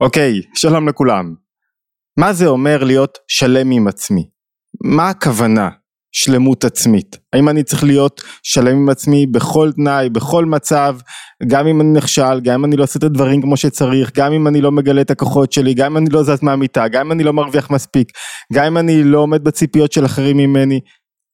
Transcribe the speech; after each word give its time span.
אוקיי, 0.00 0.40
שלום 0.54 0.88
לכולם. 0.88 1.34
מה 2.18 2.32
זה 2.32 2.46
אומר 2.46 2.84
להיות 2.84 3.18
שלם 3.28 3.70
עם 3.70 3.88
עצמי? 3.88 4.28
מה 4.84 5.08
הכוונה 5.08 5.68
שלמות 6.12 6.64
עצמית? 6.64 7.18
האם 7.32 7.48
אני 7.48 7.62
צריך 7.62 7.84
להיות 7.84 8.22
שלם 8.42 8.76
עם 8.76 8.88
עצמי 8.88 9.26
בכל 9.26 9.72
תנאי, 9.72 10.10
בכל 10.10 10.44
מצב, 10.44 10.96
גם 11.46 11.66
אם 11.66 11.80
אני 11.80 11.92
נכשל, 11.92 12.40
גם 12.42 12.54
אם 12.54 12.64
אני 12.64 12.76
לא 12.76 12.82
עושה 12.82 12.98
את 12.98 13.04
הדברים 13.04 13.42
כמו 13.42 13.56
שצריך, 13.56 14.10
גם 14.14 14.32
אם 14.32 14.48
אני 14.48 14.60
לא 14.60 14.72
מגלה 14.72 15.00
את 15.00 15.10
הכוחות 15.10 15.52
שלי, 15.52 15.74
גם 15.74 15.90
אם 15.90 15.96
אני 15.96 16.10
לא 16.10 16.22
זז 16.22 16.42
מהמיטה, 16.42 16.88
גם 16.88 17.06
אם 17.06 17.12
אני 17.12 17.24
לא 17.24 17.32
מרוויח 17.32 17.70
מספיק, 17.70 18.12
גם 18.52 18.64
אם 18.64 18.78
אני 18.78 19.04
לא 19.04 19.18
עומד 19.18 19.44
בציפיות 19.44 19.92
של 19.92 20.04
אחרים 20.04 20.36
ממני, 20.36 20.80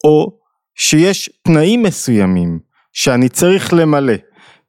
או 0.04 0.38
שיש 0.78 1.30
תנאים 1.44 1.82
מסוימים 1.82 2.58
שאני 2.92 3.28
צריך 3.28 3.74
למלא. 3.74 4.14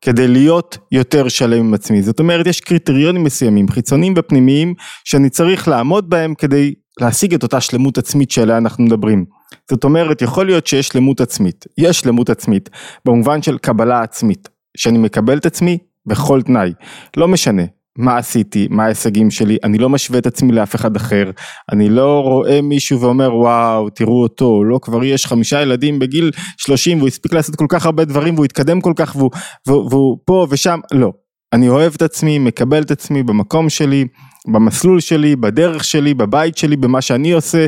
כדי 0.02 0.28
להיות 0.28 0.78
יותר 0.92 1.28
שלם 1.28 1.60
עם 1.60 1.74
עצמי. 1.74 2.02
זאת 2.02 2.20
אומרת, 2.20 2.48
יש 2.48 2.62
קריטריונים 2.62 3.24
מסוימים, 3.24 3.68
חיצוניים 3.68 4.14
ופנימיים, 4.18 4.74
שאני 5.04 5.30
צריך 5.30 5.68
לעמוד 5.68 6.10
בהם 6.10 6.34
כדי 6.36 6.74
להשיג 7.02 7.34
את 7.34 7.44
אותה 7.44 7.62
שלמות 7.62 7.98
עצמית 7.98 8.32
שעליה 8.32 8.58
אנחנו 8.58 8.84
מדברים. 8.84 9.26
זאת 9.70 9.84
אומרת, 9.84 10.22
יכול 10.22 10.46
להיות 10.46 10.68
שיש 10.68 10.88
שלמות 10.88 11.22
עצמית, 11.22 11.66
יש 11.78 12.00
שלמות 12.00 12.30
עצמית, 12.30 12.70
במובן 13.06 13.42
של 13.42 13.58
קבלה 13.58 14.02
עצמית, 14.02 14.50
שאני 14.78 14.98
מקבל 14.98 15.38
את 15.38 15.46
עצמי 15.46 15.78
בכל 16.06 16.42
תנאי, 16.42 16.74
לא 17.18 17.28
משנה, 17.28 17.64
מה 17.98 18.18
עשיתי, 18.18 18.68
מה 18.70 18.84
ההישגים 18.84 19.32
שלי, 19.32 19.58
אני 19.64 19.78
לא 19.78 19.90
משווה 19.90 20.20
את 20.20 20.26
עצמי 20.26 20.52
לאף 20.52 20.76
אחד 20.76 20.96
אחר, 20.96 21.32
אני 21.72 21.90
לא 21.90 22.20
רואה 22.20 22.62
מישהו 22.62 23.02
ואומר 23.02 23.36
וואו 23.36 23.90
תראו 23.90 24.24
אותו, 24.24 24.64
לא 24.64 24.80
כבר 24.82 25.04
יש 25.04 25.26
חמישה 25.26 25.62
ילדים 25.62 26.00
בגיל 26.00 26.32
30 26.58 26.98
והוא 26.98 27.08
הספיק 27.08 27.34
לעשות 27.34 27.56
כל 27.56 27.66
כך 27.70 27.86
הרבה 27.86 28.06
דברים 28.06 28.34
והוא 28.34 28.46
התקדם 28.46 28.82
כל 28.82 28.94
כך 28.96 29.16
והוא, 29.16 29.32
והוא, 29.68 29.88
והוא 29.90 30.18
פה 30.26 30.48
ושם, 30.50 30.80
לא, 30.92 31.14
אני 31.54 31.70
אוהב 31.70 31.94
את 31.96 32.02
עצמי, 32.02 32.40
מקבל 32.40 32.82
את 32.82 32.92
עצמי 32.92 33.24
במקום 33.24 33.70
שלי, 33.70 34.06
במסלול 34.48 35.00
שלי, 35.00 35.36
בדרך 35.36 35.84
שלי, 35.84 36.14
בבית 36.14 36.58
שלי, 36.58 36.76
במה 36.76 37.02
שאני 37.02 37.32
עושה, 37.32 37.68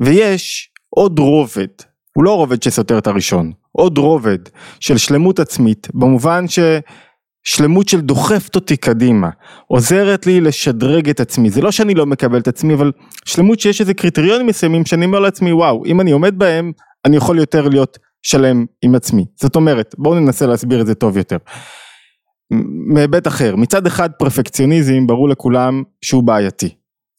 ויש 0.00 0.70
עוד 0.90 1.18
רובד, 1.18 1.66
הוא 2.16 2.24
לא 2.24 2.36
רובד 2.36 2.62
שסותר 2.62 2.98
את 2.98 3.06
הראשון, 3.06 3.52
עוד 3.72 3.98
רובד 3.98 4.38
של 4.80 4.98
שלמות 4.98 5.38
עצמית, 5.38 5.88
במובן 5.94 6.48
ש... 6.48 6.58
שלמות 7.44 7.88
של 7.88 8.00
דוחפת 8.00 8.54
אותי 8.54 8.76
קדימה, 8.76 9.30
עוזרת 9.66 10.26
לי 10.26 10.40
לשדרג 10.40 11.08
את 11.08 11.20
עצמי, 11.20 11.50
זה 11.50 11.62
לא 11.62 11.70
שאני 11.70 11.94
לא 11.94 12.06
מקבל 12.06 12.38
את 12.38 12.48
עצמי, 12.48 12.74
אבל 12.74 12.92
שלמות 13.24 13.60
שיש 13.60 13.80
איזה 13.80 13.94
קריטריונים 13.94 14.46
מסוימים 14.46 14.86
שאני 14.86 15.04
אומר 15.04 15.18
לעצמי 15.18 15.52
וואו, 15.52 15.84
אם 15.86 16.00
אני 16.00 16.10
עומד 16.10 16.38
בהם, 16.38 16.72
אני 17.04 17.16
יכול 17.16 17.38
יותר 17.38 17.68
להיות 17.68 17.98
שלם 18.22 18.64
עם 18.82 18.94
עצמי. 18.94 19.24
זאת 19.40 19.56
אומרת, 19.56 19.94
בואו 19.98 20.20
ננסה 20.20 20.46
להסביר 20.46 20.80
את 20.80 20.86
זה 20.86 20.94
טוב 20.94 21.16
יותר. 21.16 21.36
מהיבט 22.94 23.26
אחר, 23.26 23.56
מצד 23.56 23.86
אחד 23.86 24.10
פרפקציוניזם 24.18 25.06
ברור 25.06 25.28
לכולם 25.28 25.82
שהוא 26.02 26.22
בעייתי. 26.22 26.74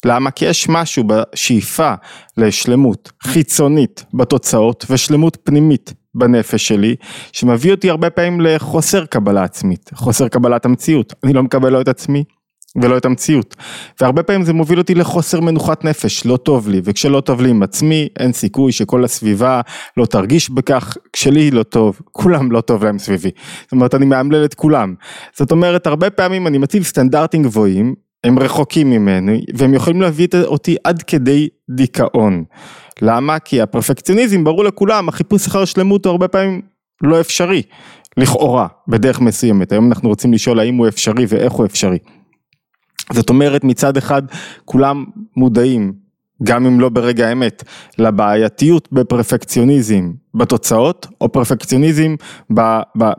למה? 0.06 0.32
כי 0.32 0.46
יש 0.46 0.70
משהו 0.70 1.04
בשאיפה 1.04 1.94
לשלמות 2.38 3.12
חיצונית 3.24 4.06
בתוצאות 4.14 4.86
ושלמות 4.90 5.38
פנימית 5.44 5.94
בנפש 6.16 6.68
שלי, 6.68 6.96
שמביא 7.32 7.72
אותי 7.72 7.90
הרבה 7.90 8.10
פעמים 8.10 8.42
לחוסר 8.42 9.06
קבלה 9.06 9.44
עצמית, 9.44 9.92
חוסר 9.94 10.28
קבלת 10.28 10.66
המציאות. 10.66 11.14
אני 11.24 11.34
לא 11.34 11.44
מקבל 11.44 11.70
לא 11.70 11.82
את 11.82 11.88
עצמי 11.88 12.24
ולא 12.82 12.98
את 12.98 13.06
המציאות. 13.06 13.56
והרבה 14.02 14.24
פעמים 14.24 14.44
זה 14.44 14.54
מוביל 14.54 14.80
אותי 14.80 14.96
לחוסר 14.96 15.40
מנוחת 15.40 15.84
נפש, 15.84 16.26
לא 16.26 16.38
טוב 16.38 16.70
לי, 16.70 16.82
וכשלא 16.84 17.20
טוב 17.20 17.42
לי 17.42 17.50
עם 17.50 17.64
עצמי, 17.64 18.08
אין 18.20 18.34
סיכוי 18.34 18.72
שכל 18.72 19.04
הסביבה 19.04 19.62
לא 19.98 20.06
תרגיש 20.06 20.50
בכך, 20.50 20.98
כשלי 21.14 21.52
לא 21.52 21.64
טוב, 21.64 22.00
כולם 22.12 22.52
לא 22.52 22.62
טוב 22.62 22.86
להם 22.86 23.00
סביבי. 23.00 23.32
זאת 23.64 23.72
אומרת, 23.72 23.96
אני 23.96 24.06
מאמלל 24.06 24.46
את 24.46 24.54
כולם. 24.54 24.94
זאת 25.38 25.52
אומרת, 25.52 25.88
הרבה 25.88 26.10
פעמים 26.10 26.48
אני 26.48 26.58
מציב 26.58 26.84
סטנדרטים 26.84 27.44
גבוהים, 27.44 27.96
הם 28.24 28.40
רחוקים 28.40 28.90
ממני, 28.90 29.46
והם 29.54 29.74
יכולים 29.74 30.02
להביא 30.02 30.28
אותי 30.46 30.76
עד 30.84 31.04
כדי 31.04 31.48
דיכאון. 31.70 32.44
למה? 33.02 33.40
כי 33.40 33.62
הפרפקציוניזם 33.62 34.44
ברור 34.44 34.64
לכולם, 34.64 35.10
החיפוש 35.10 35.48
אחר 35.48 35.66
שלמות 35.66 36.06
הוא 36.06 36.12
הרבה 36.12 36.28
פעמים 36.28 36.62
לא 37.02 37.22
אפשרי, 37.22 37.62
לכאורה, 38.18 38.68
בדרך 38.88 39.22
מסוימת. 39.22 39.72
היום 39.72 39.88
אנחנו 39.88 40.10
רוצים 40.10 40.34
לשאול 40.34 40.60
האם 40.60 40.76
הוא 40.76 40.88
אפשרי 40.88 41.26
ואיך 41.30 41.54
הוא 41.54 41.66
אפשרי. 41.66 41.98
זאת 43.14 43.30
אומרת 43.30 43.64
מצד 43.64 43.98
אחד 43.98 44.22
כולם 44.66 45.06
מודעים, 45.38 45.94
גם 46.44 46.66
אם 46.66 46.80
לא 46.80 46.90
ברגע 46.90 47.28
האמת, 47.28 47.64
לבעייתיות 47.98 48.88
בפרפקציוניזם 48.92 50.12
בתוצאות, 50.34 51.08
או 51.22 51.32
פרפקציוניזם 51.32 52.16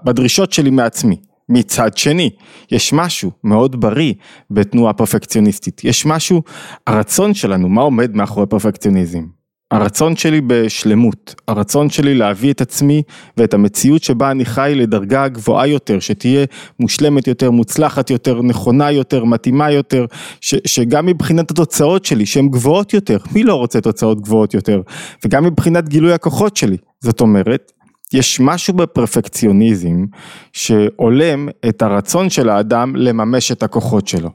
בדרישות 0.04 0.52
שלי 0.52 0.70
מעצמי. 0.70 1.16
מצד 1.48 1.96
שני, 1.96 2.30
יש 2.70 2.92
משהו 2.92 3.30
מאוד 3.44 3.80
בריא 3.80 4.14
בתנועה 4.50 4.92
פרפקציוניסטית, 4.92 5.84
יש 5.84 6.06
משהו, 6.06 6.42
הרצון 6.86 7.34
שלנו, 7.34 7.68
מה 7.68 7.82
עומד 7.82 8.16
מאחורי 8.16 8.46
פרפקציוניזם? 8.46 9.35
הרצון 9.70 10.16
שלי 10.16 10.40
בשלמות, 10.46 11.34
הרצון 11.48 11.90
שלי 11.90 12.14
להביא 12.14 12.52
את 12.52 12.60
עצמי 12.60 13.02
ואת 13.36 13.54
המציאות 13.54 14.02
שבה 14.02 14.30
אני 14.30 14.44
חי 14.44 14.72
לדרגה 14.76 15.28
גבוהה 15.28 15.66
יותר, 15.66 16.00
שתהיה 16.00 16.46
מושלמת 16.80 17.26
יותר, 17.26 17.50
מוצלחת 17.50 18.10
יותר, 18.10 18.42
נכונה 18.42 18.90
יותר, 18.90 19.24
מתאימה 19.24 19.70
יותר, 19.70 20.06
ש, 20.40 20.54
שגם 20.66 21.06
מבחינת 21.06 21.50
התוצאות 21.50 22.04
שלי 22.04 22.26
שהן 22.26 22.48
גבוהות 22.48 22.94
יותר, 22.94 23.16
מי 23.32 23.42
לא 23.42 23.54
רוצה 23.54 23.80
תוצאות 23.80 24.20
גבוהות 24.20 24.54
יותר, 24.54 24.80
וגם 25.24 25.44
מבחינת 25.44 25.88
גילוי 25.88 26.12
הכוחות 26.12 26.56
שלי, 26.56 26.76
זאת 27.00 27.20
אומרת, 27.20 27.72
יש 28.12 28.40
משהו 28.40 28.74
בפרפקציוניזם 28.74 30.04
שהולם 30.52 31.48
את 31.68 31.82
הרצון 31.82 32.30
של 32.30 32.48
האדם 32.48 32.96
לממש 32.96 33.52
את 33.52 33.62
הכוחות 33.62 34.08
שלו. 34.08 34.30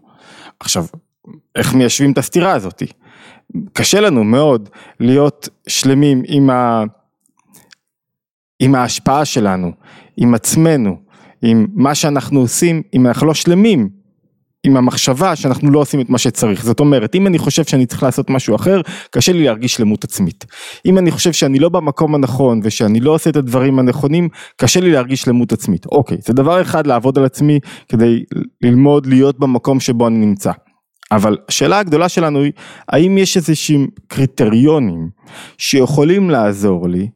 עכשיו, 0.60 0.86
איך 1.56 1.74
מיישבים 1.74 2.12
את 2.12 2.18
הסתירה 2.18 2.52
הזאתי? 2.52 2.86
קשה 3.74 4.00
לנו 4.00 4.24
מאוד 4.24 4.70
להיות 5.00 5.50
שלמים 5.68 6.24
עם, 6.28 6.50
ה... 6.50 6.84
עם 8.60 8.76
ההשפעה 8.76 9.26
שלנו, 9.26 9.72
עם 10.18 10.34
עצמנו, 10.34 10.98
עם 11.42 11.68
מה 11.74 11.96
שאנחנו 11.96 12.40
עושים, 12.40 12.82
אם 12.94 13.08
אנחנו 13.08 13.28
לא 13.28 13.34
שלמים 13.34 13.90
עם 14.64 14.78
המחשבה 14.78 15.36
שאנחנו 15.36 15.72
לא 15.72 15.80
עושים 15.80 16.02
את 16.02 16.10
מה 16.10 16.18
שצריך. 16.18 16.64
זאת 16.64 16.80
אומרת, 16.80 17.16
אם 17.16 17.28
אני 17.28 17.38
חושב 17.38 17.64
שאני 17.64 17.86
צריך 17.86 18.04
לעשות 18.04 18.30
משהו 18.30 18.56
אחר, 18.56 18.82
קשה 19.12 19.34
לי 19.34 19.44
להרגיש 19.44 19.74
שלמות 19.74 20.04
עצמית. 20.04 20.46
אם 20.86 20.98
אני 20.98 21.12
חושב 21.12 21.32
שאני 21.32 21.60
לא 21.60 21.70
במקום 21.70 22.16
הנכון 22.16 22.60
ושאני 22.64 23.00
לא 23.00 23.12
עושה 23.12 23.30
את 23.30 23.36
הדברים 23.36 23.80
הנכונים, 23.80 24.30
קשה 24.56 24.80
לי 24.80 24.92
להרגיש 24.92 25.22
שלמות 25.22 25.52
עצמית. 25.52 25.86
אוקיי, 25.86 26.18
זה 26.26 26.34
דבר 26.34 26.62
אחד 26.62 26.88
לעבוד 26.88 27.18
על 27.18 27.26
עצמי 27.26 27.60
כדי 27.90 28.24
ללמוד 28.62 29.06
להיות 29.06 29.40
במקום 29.40 29.80
שבו 29.80 30.08
אני 30.08 30.18
נמצא. 30.18 30.52
אבל 31.12 31.38
השאלה 31.50 31.80
הגדולה 31.80 32.10
שלנו 32.10 32.44
היא, 32.44 32.52
האם 32.90 33.18
יש 33.18 33.38
איזה 33.38 33.56
שהם 33.56 33.88
קריטריונים 34.08 35.10
שיכולים 35.58 36.30
לעזור 36.30 36.88
לי 36.88 37.10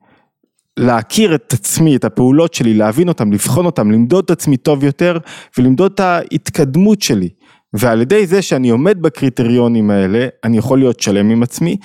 להכיר 0.79 1.35
את 1.35 1.53
עצמי, 1.53 1.95
את 1.95 2.06
הפעולות 2.06 2.53
שלי, 2.53 2.73
להבין 2.73 3.07
אותם, 3.07 3.33
לבחון 3.33 3.66
אותם, 3.66 3.91
למדוד 3.91 4.23
את 4.23 4.31
עצמי 4.31 4.57
טוב 4.57 4.83
יותר 4.83 5.17
ולמדוד 5.57 5.91
את 5.91 6.00
ההתקדמות 6.00 7.01
שלי. 7.01 7.29
ועל 7.74 8.02
ידי 8.02 8.28
זה 8.28 8.42
שאני 8.42 8.70
עומד 8.70 9.02
בקריטריונים 9.02 9.90
האלה, 9.92 10.28
אני 10.44 10.58
יכול 10.58 10.80
להיות 10.80 11.00
שלם 11.00 11.30
עם 11.30 11.44
עצמי, 11.44 11.78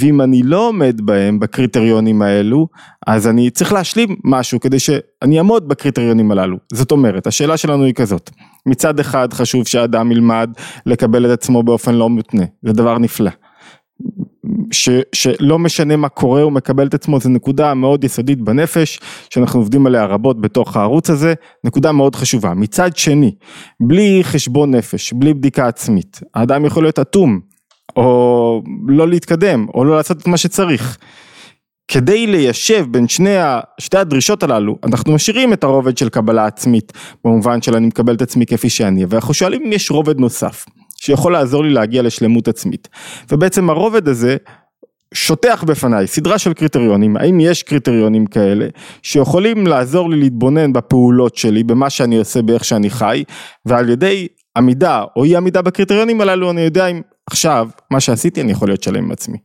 ואם 0.00 0.20
אני 0.20 0.42
לא 0.42 0.68
עומד 0.68 1.00
בהם, 1.04 1.40
בקריטריונים 1.40 2.22
האלו, 2.22 2.68
אז 3.06 3.26
אני 3.28 3.50
צריך 3.50 3.72
להשלים 3.72 4.16
משהו 4.24 4.60
כדי 4.60 4.78
שאני 4.78 5.38
אעמוד 5.38 5.68
בקריטריונים 5.68 6.30
הללו. 6.30 6.56
זאת 6.72 6.90
אומרת, 6.92 7.26
השאלה 7.26 7.56
שלנו 7.56 7.84
היא 7.84 7.94
כזאת, 7.94 8.30
מצד 8.66 9.00
אחד 9.00 9.32
חשוב 9.32 9.66
שאדם 9.66 10.12
ילמד 10.12 10.50
לקבל 10.86 11.26
את 11.26 11.30
עצמו 11.30 11.62
באופן 11.62 11.94
לא 11.94 12.08
מותנה, 12.08 12.44
זה 12.62 12.72
דבר 12.72 12.98
נפלא. 12.98 13.30
ש, 14.72 14.88
שלא 15.12 15.58
משנה 15.58 15.96
מה 15.96 16.08
קורה 16.08 16.42
הוא 16.42 16.52
מקבל 16.52 16.86
את 16.86 16.94
עצמו, 16.94 17.20
זו 17.20 17.28
נקודה 17.28 17.74
מאוד 17.74 18.04
יסודית 18.04 18.40
בנפש, 18.40 19.00
שאנחנו 19.30 19.60
עובדים 19.60 19.86
עליה 19.86 20.04
רבות 20.04 20.40
בתוך 20.40 20.76
הערוץ 20.76 21.10
הזה, 21.10 21.34
נקודה 21.64 21.92
מאוד 21.92 22.16
חשובה. 22.16 22.54
מצד 22.54 22.96
שני, 22.96 23.34
בלי 23.80 24.20
חשבון 24.22 24.74
נפש, 24.74 25.12
בלי 25.12 25.34
בדיקה 25.34 25.68
עצמית, 25.68 26.20
האדם 26.34 26.64
יכול 26.64 26.84
להיות 26.84 26.98
אטום, 26.98 27.40
או 27.96 28.62
לא 28.88 29.08
להתקדם, 29.08 29.66
או 29.74 29.84
לא 29.84 29.96
לעשות 29.96 30.18
את 30.20 30.26
מה 30.26 30.36
שצריך. 30.36 30.98
כדי 31.88 32.26
ליישב 32.26 32.86
בין 32.90 33.08
שני, 33.08 33.36
שתי 33.80 33.98
הדרישות 33.98 34.42
הללו, 34.42 34.78
אנחנו 34.84 35.14
משאירים 35.14 35.52
את 35.52 35.64
הרובד 35.64 35.98
של 35.98 36.08
קבלה 36.08 36.46
עצמית, 36.46 36.92
במובן 37.24 37.62
של 37.62 37.76
אני 37.76 37.86
מקבל 37.86 38.14
את 38.14 38.22
עצמי 38.22 38.46
כפי 38.46 38.70
שאני, 38.70 39.04
ואנחנו 39.08 39.34
שואלים 39.34 39.62
אם 39.66 39.72
יש 39.72 39.90
רובד 39.90 40.20
נוסף. 40.20 40.64
שיכול 41.00 41.32
לעזור 41.32 41.64
לי 41.64 41.70
להגיע 41.70 42.02
לשלמות 42.02 42.48
עצמית. 42.48 42.88
ובעצם 43.30 43.70
הרובד 43.70 44.08
הזה 44.08 44.36
שוטח 45.14 45.64
בפניי 45.66 46.06
סדרה 46.06 46.38
של 46.38 46.52
קריטריונים, 46.52 47.16
האם 47.16 47.40
יש 47.40 47.62
קריטריונים 47.62 48.26
כאלה 48.26 48.66
שיכולים 49.02 49.66
לעזור 49.66 50.10
לי 50.10 50.16
להתבונן 50.16 50.72
בפעולות 50.72 51.36
שלי, 51.36 51.64
במה 51.64 51.90
שאני 51.90 52.16
עושה, 52.16 52.42
באיך 52.42 52.64
שאני 52.64 52.90
חי, 52.90 53.24
ועל 53.66 53.88
ידי 53.88 54.28
עמידה 54.56 55.04
או 55.16 55.24
אי 55.24 55.36
עמידה 55.36 55.62
בקריטריונים 55.62 56.20
הללו 56.20 56.50
אני 56.50 56.60
יודע 56.60 56.86
אם 56.86 57.00
עכשיו 57.30 57.68
מה 57.90 58.00
שעשיתי 58.00 58.40
אני 58.40 58.52
יכול 58.52 58.68
להיות 58.68 58.82
שלם 58.82 59.04
עם 59.04 59.12
עצמי. 59.12 59.38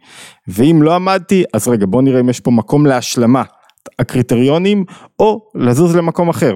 ואם 0.47 0.79
לא 0.83 0.95
עמדתי 0.95 1.43
אז 1.53 1.67
רגע 1.67 1.85
בוא 1.89 2.01
נראה 2.01 2.19
אם 2.19 2.29
יש 2.29 2.39
פה 2.39 2.51
מקום 2.51 2.85
להשלמה 2.85 3.43
הקריטריונים 3.99 4.85
או 5.19 5.49
לזוז 5.55 5.95
למקום 5.95 6.29
אחר. 6.29 6.55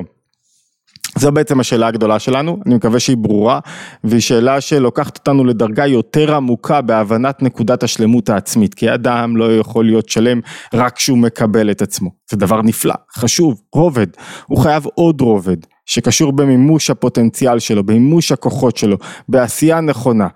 זו 1.17 1.31
בעצם 1.31 1.59
השאלה 1.59 1.87
הגדולה 1.87 2.19
שלנו, 2.19 2.57
אני 2.65 2.75
מקווה 2.75 2.99
שהיא 2.99 3.17
ברורה, 3.17 3.59
והיא 4.03 4.21
שאלה 4.21 4.61
שלוקחת 4.61 5.17
אותנו 5.17 5.45
לדרגה 5.45 5.87
יותר 5.87 6.35
עמוקה 6.35 6.81
בהבנת 6.81 7.43
נקודת 7.43 7.83
השלמות 7.83 8.29
העצמית, 8.29 8.73
כי 8.73 8.93
אדם 8.93 9.37
לא 9.37 9.57
יכול 9.57 9.85
להיות 9.85 10.09
שלם 10.09 10.39
רק 10.73 10.95
כשהוא 10.95 11.17
מקבל 11.17 11.71
את 11.71 11.81
עצמו, 11.81 12.09
זה 12.31 12.37
דבר 12.37 12.61
נפלא, 12.61 12.93
חשוב, 13.17 13.61
רובד, 13.73 14.07
הוא 14.47 14.59
חייב 14.59 14.85
עוד 14.95 15.21
רובד, 15.21 15.57
שקשור 15.87 16.31
במימוש 16.31 16.89
הפוטנציאל 16.89 17.59
שלו, 17.59 17.83
במימוש 17.83 18.31
הכוחות 18.31 18.77
שלו, 18.77 18.97
בעשייה 19.29 19.81
נכונה. 19.81 20.27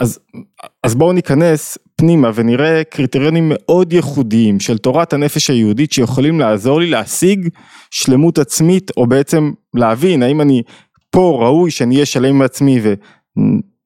אז, 0.00 0.18
אז 0.82 0.94
בואו 0.94 1.12
ניכנס 1.12 1.78
פנימה 1.96 2.30
ונראה 2.34 2.82
קריטריונים 2.84 3.52
מאוד 3.54 3.92
ייחודיים 3.92 4.60
של 4.60 4.78
תורת 4.78 5.12
הנפש 5.12 5.50
היהודית 5.50 5.92
שיכולים 5.92 6.40
לעזור 6.40 6.80
לי 6.80 6.90
להשיג 6.90 7.48
שלמות 7.90 8.38
עצמית 8.38 8.90
או 8.96 9.06
בעצם 9.06 9.52
להבין 9.74 10.22
האם 10.22 10.40
אני 10.40 10.62
פה 11.10 11.38
ראוי 11.42 11.70
שאני 11.70 11.94
אהיה 11.94 12.06
שלם 12.06 12.34
עם 12.34 12.42
עצמי 12.42 12.80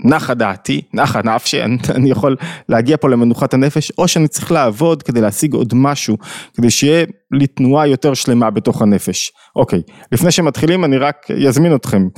ונחה 0.05 0.35
דעתי, 0.35 0.83
נחה 0.95 1.23
נפשי, 1.23 1.63
אני 1.95 2.11
יכול 2.11 2.37
להגיע 2.69 2.97
פה 2.97 3.09
למנוחת 3.09 3.55
הנפש 3.55 3.93
או 3.99 4.09
שאני 4.09 4.29
צריך 4.29 4.53
לעבוד 4.53 5.03
כדי 5.03 5.21
להשיג 5.21 5.55
עוד 5.55 5.73
משהו 5.75 6.17
כדי 6.55 6.71
שיהיה 6.71 7.07
לי 7.33 7.47
תנועה 7.47 7.87
יותר 7.87 8.15
שלמה 8.15 8.51
בתוך 8.51 8.83
הנפש. 8.83 9.33
אוקיי, 9.57 9.83
לפני 10.13 10.31
שמתחילים 10.31 10.85
אני 10.85 10.99
רק 10.99 11.31
אזמין 11.49 11.75
אתכם 11.75 12.09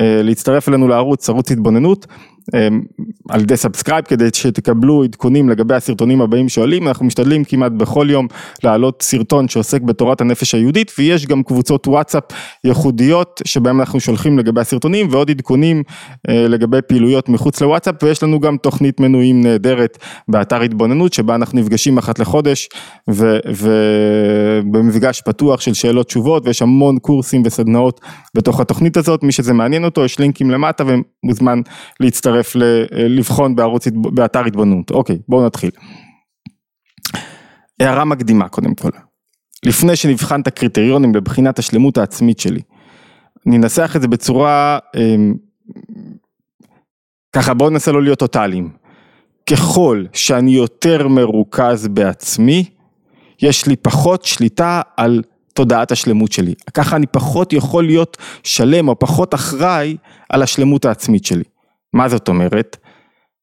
אה, 0.00 0.20
להצטרף 0.22 0.68
אלינו 0.68 0.88
לערוץ, 0.88 1.28
ערוץ 1.28 1.50
התבוננות. 1.50 2.06
אמ, 2.54 2.82
על 3.28 3.40
ידי 3.40 3.56
subscribe 3.56 4.04
כדי 4.04 4.28
שתקבלו 4.32 5.04
עדכונים 5.04 5.48
לגבי 5.48 5.74
הסרטונים 5.74 6.20
הבאים 6.20 6.48
שעולים, 6.48 6.88
אנחנו 6.88 7.06
משתדלים 7.06 7.44
כמעט 7.44 7.72
בכל 7.72 8.06
יום 8.10 8.26
להעלות 8.64 9.02
סרטון 9.02 9.48
שעוסק 9.48 9.80
בתורת 9.80 10.20
הנפש 10.20 10.54
היהודית 10.54 10.92
ויש 10.98 11.26
גם 11.26 11.42
קבוצות 11.42 11.86
וואטסאפ 11.86 12.24
ייחודיות 12.64 13.40
שבהם 13.44 13.80
אנחנו 13.80 14.00
שולחים 14.00 14.38
לגבי 14.38 14.60
הסרטונים 14.60 15.06
ועוד 15.10 15.30
עדכונים 15.30 15.82
אה, 16.28 16.48
לגבי 16.48 16.82
פעילויות 16.88 17.28
מחוץ 17.28 17.60
לוואטסאפ 17.60 18.02
ויש 18.02 18.22
לנו 18.22 18.40
גם 18.40 18.56
תוכנית 18.56 19.00
מנויים 19.00 19.40
נהדרת 19.42 19.98
באתר 20.28 20.60
התבוננות 20.60 21.12
שבה 21.12 21.34
אנחנו 21.34 21.60
נפגשים 21.60 21.98
אחת 21.98 22.18
לחודש 22.18 22.68
ובמפגש 24.66 25.22
פתוח 25.24 25.60
של 25.60 25.74
שאלות 25.74 26.06
תשובות 26.06 26.46
ויש 26.46 26.62
המון 26.62 26.98
קורסים 26.98 27.42
וסדנאות 27.44 28.00
בתוך 28.36 28.60
התוכנית 28.60 28.96
הזאת, 28.96 29.22
מי 29.22 29.32
שזה 29.32 29.52
מעניין 29.52 29.84
אותו 29.84 30.04
יש 30.04 30.18
לינקים 30.18 30.50
למטה 30.50 30.84
ומוזמן 30.84 31.60
להצטרף. 32.00 32.34
להצטרף 32.34 32.56
לבחון 32.92 33.56
בערוץ, 33.56 33.86
באתר 33.94 34.44
התבוננות. 34.44 34.90
אוקיי, 34.90 35.18
בואו 35.28 35.46
נתחיל. 35.46 35.70
הערה 37.80 38.04
מקדימה 38.04 38.48
קודם 38.48 38.74
כל. 38.74 38.88
לפני 39.64 39.96
שנבחן 39.96 40.40
את 40.40 40.46
הקריטריונים 40.46 41.14
לבחינת 41.14 41.58
השלמות 41.58 41.98
העצמית 41.98 42.38
שלי, 42.40 42.60
ננסח 43.46 43.96
את 43.96 44.02
זה 44.02 44.08
בצורה, 44.08 44.78
אמ, 44.96 45.34
ככה 47.32 47.54
בואו 47.54 47.70
ננסה 47.70 47.92
לא 47.92 48.02
להיות 48.02 48.18
טוטאליים. 48.18 48.70
ככל 49.50 50.04
שאני 50.12 50.50
יותר 50.50 51.08
מרוכז 51.08 51.88
בעצמי, 51.88 52.64
יש 53.42 53.66
לי 53.66 53.76
פחות 53.76 54.24
שליטה 54.24 54.80
על 54.96 55.22
תודעת 55.54 55.92
השלמות 55.92 56.32
שלי. 56.32 56.54
ככה 56.74 56.96
אני 56.96 57.06
פחות 57.06 57.52
יכול 57.52 57.86
להיות 57.86 58.16
שלם 58.42 58.88
או 58.88 58.98
פחות 58.98 59.34
אחראי 59.34 59.96
על 60.28 60.42
השלמות 60.42 60.84
העצמית 60.84 61.24
שלי. 61.24 61.44
מה 61.92 62.08
זאת 62.08 62.28
אומרת? 62.28 62.76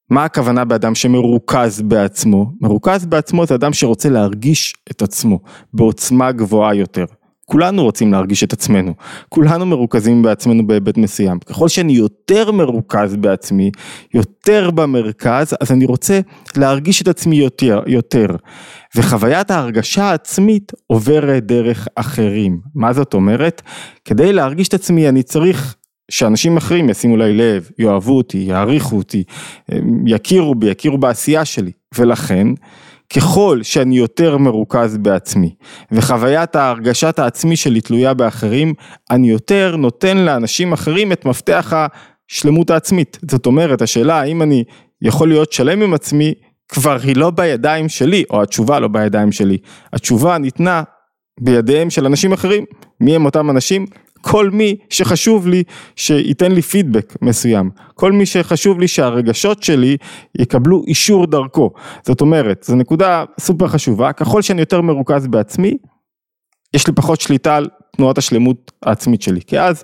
מה 0.09 0.23
הכוונה 0.23 0.65
באדם 0.65 0.95
שמרוכז 0.95 1.81
בעצמו? 1.81 2.51
מרוכז 2.61 3.05
בעצמו 3.05 3.45
זה 3.45 3.55
אדם 3.55 3.73
שרוצה 3.73 4.09
להרגיש 4.09 4.73
את 4.91 5.01
עצמו 5.01 5.39
בעוצמה 5.73 6.31
גבוהה 6.31 6.75
יותר. 6.75 7.05
כולנו 7.45 7.83
רוצים 7.83 8.11
להרגיש 8.11 8.43
את 8.43 8.53
עצמנו, 8.53 8.93
כולנו 9.29 9.65
מרוכזים 9.65 10.21
בעצמנו 10.21 10.67
בהיבט 10.67 10.97
מסוים. 10.97 11.39
ככל 11.39 11.67
שאני 11.67 11.93
יותר 11.93 12.51
מרוכז 12.51 13.15
בעצמי, 13.15 13.71
יותר 14.13 14.71
במרכז, 14.71 15.55
אז 15.61 15.71
אני 15.71 15.85
רוצה 15.85 16.19
להרגיש 16.57 17.01
את 17.01 17.07
עצמי 17.07 17.35
יותר, 17.35 17.81
יותר. 17.87 18.27
וחוויית 18.95 19.51
ההרגשה 19.51 20.03
העצמית 20.03 20.71
עוברת 20.87 21.45
דרך 21.45 21.87
אחרים. 21.95 22.59
מה 22.75 22.93
זאת 22.93 23.13
אומרת? 23.13 23.61
כדי 24.05 24.33
להרגיש 24.33 24.67
את 24.67 24.73
עצמי 24.73 25.09
אני 25.09 25.23
צריך 25.23 25.75
שאנשים 26.11 26.57
אחרים 26.57 26.89
ישימו 26.89 27.17
לי 27.17 27.33
לב, 27.33 27.69
יאהבו 27.79 28.17
אותי, 28.17 28.37
יעריכו 28.37 28.97
אותי, 28.97 29.23
יכירו 30.05 30.55
בי, 30.55 30.67
יכירו 30.67 30.97
בעשייה 30.97 31.45
שלי, 31.45 31.71
ולכן 31.95 32.47
ככל 33.15 33.59
שאני 33.63 33.97
יותר 33.97 34.37
מרוכז 34.37 34.97
בעצמי 34.97 35.55
וחוויית 35.91 36.55
ההרגשת 36.55 37.19
העצמי 37.19 37.55
שלי 37.55 37.81
תלויה 37.81 38.13
באחרים, 38.13 38.73
אני 39.11 39.29
יותר 39.29 39.75
נותן 39.75 40.17
לאנשים 40.17 40.73
אחרים 40.73 41.11
את 41.11 41.25
מפתח 41.25 41.73
השלמות 42.31 42.69
העצמית. 42.69 43.19
זאת 43.31 43.45
אומרת, 43.45 43.81
השאלה 43.81 44.19
האם 44.19 44.41
אני 44.41 44.63
יכול 45.01 45.27
להיות 45.27 45.51
שלם 45.51 45.81
עם 45.81 45.93
עצמי 45.93 46.33
כבר 46.69 46.97
היא 47.03 47.15
לא 47.15 47.29
בידיים 47.29 47.89
שלי, 47.89 48.23
או 48.29 48.41
התשובה 48.41 48.79
לא 48.79 48.87
בידיים 48.87 49.31
שלי. 49.31 49.57
התשובה 49.93 50.37
ניתנה 50.37 50.83
בידיהם 51.39 51.89
של 51.89 52.05
אנשים 52.05 52.33
אחרים. 52.33 52.65
מי 52.99 53.15
הם 53.15 53.25
אותם 53.25 53.49
אנשים? 53.49 53.85
כל 54.21 54.49
מי 54.49 54.77
שחשוב 54.89 55.47
לי 55.47 55.63
שייתן 55.95 56.51
לי 56.51 56.61
פידבק 56.61 57.13
מסוים, 57.21 57.69
כל 57.95 58.11
מי 58.11 58.25
שחשוב 58.25 58.79
לי 58.79 58.87
שהרגשות 58.87 59.63
שלי 59.63 59.97
יקבלו 60.39 60.83
אישור 60.87 61.27
דרכו, 61.27 61.71
זאת 62.05 62.21
אומרת, 62.21 62.63
זו 62.63 62.75
נקודה 62.75 63.23
סופר 63.39 63.67
חשובה, 63.67 64.13
ככל 64.13 64.41
שאני 64.41 64.59
יותר 64.59 64.81
מרוכז 64.81 65.27
בעצמי, 65.27 65.77
יש 66.73 66.87
לי 66.87 66.93
פחות 66.93 67.21
שליטה 67.21 67.55
על 67.55 67.67
תנועת 67.97 68.17
השלמות 68.17 68.71
העצמית 68.83 69.21
שלי, 69.21 69.41
כי 69.41 69.59
אז 69.59 69.83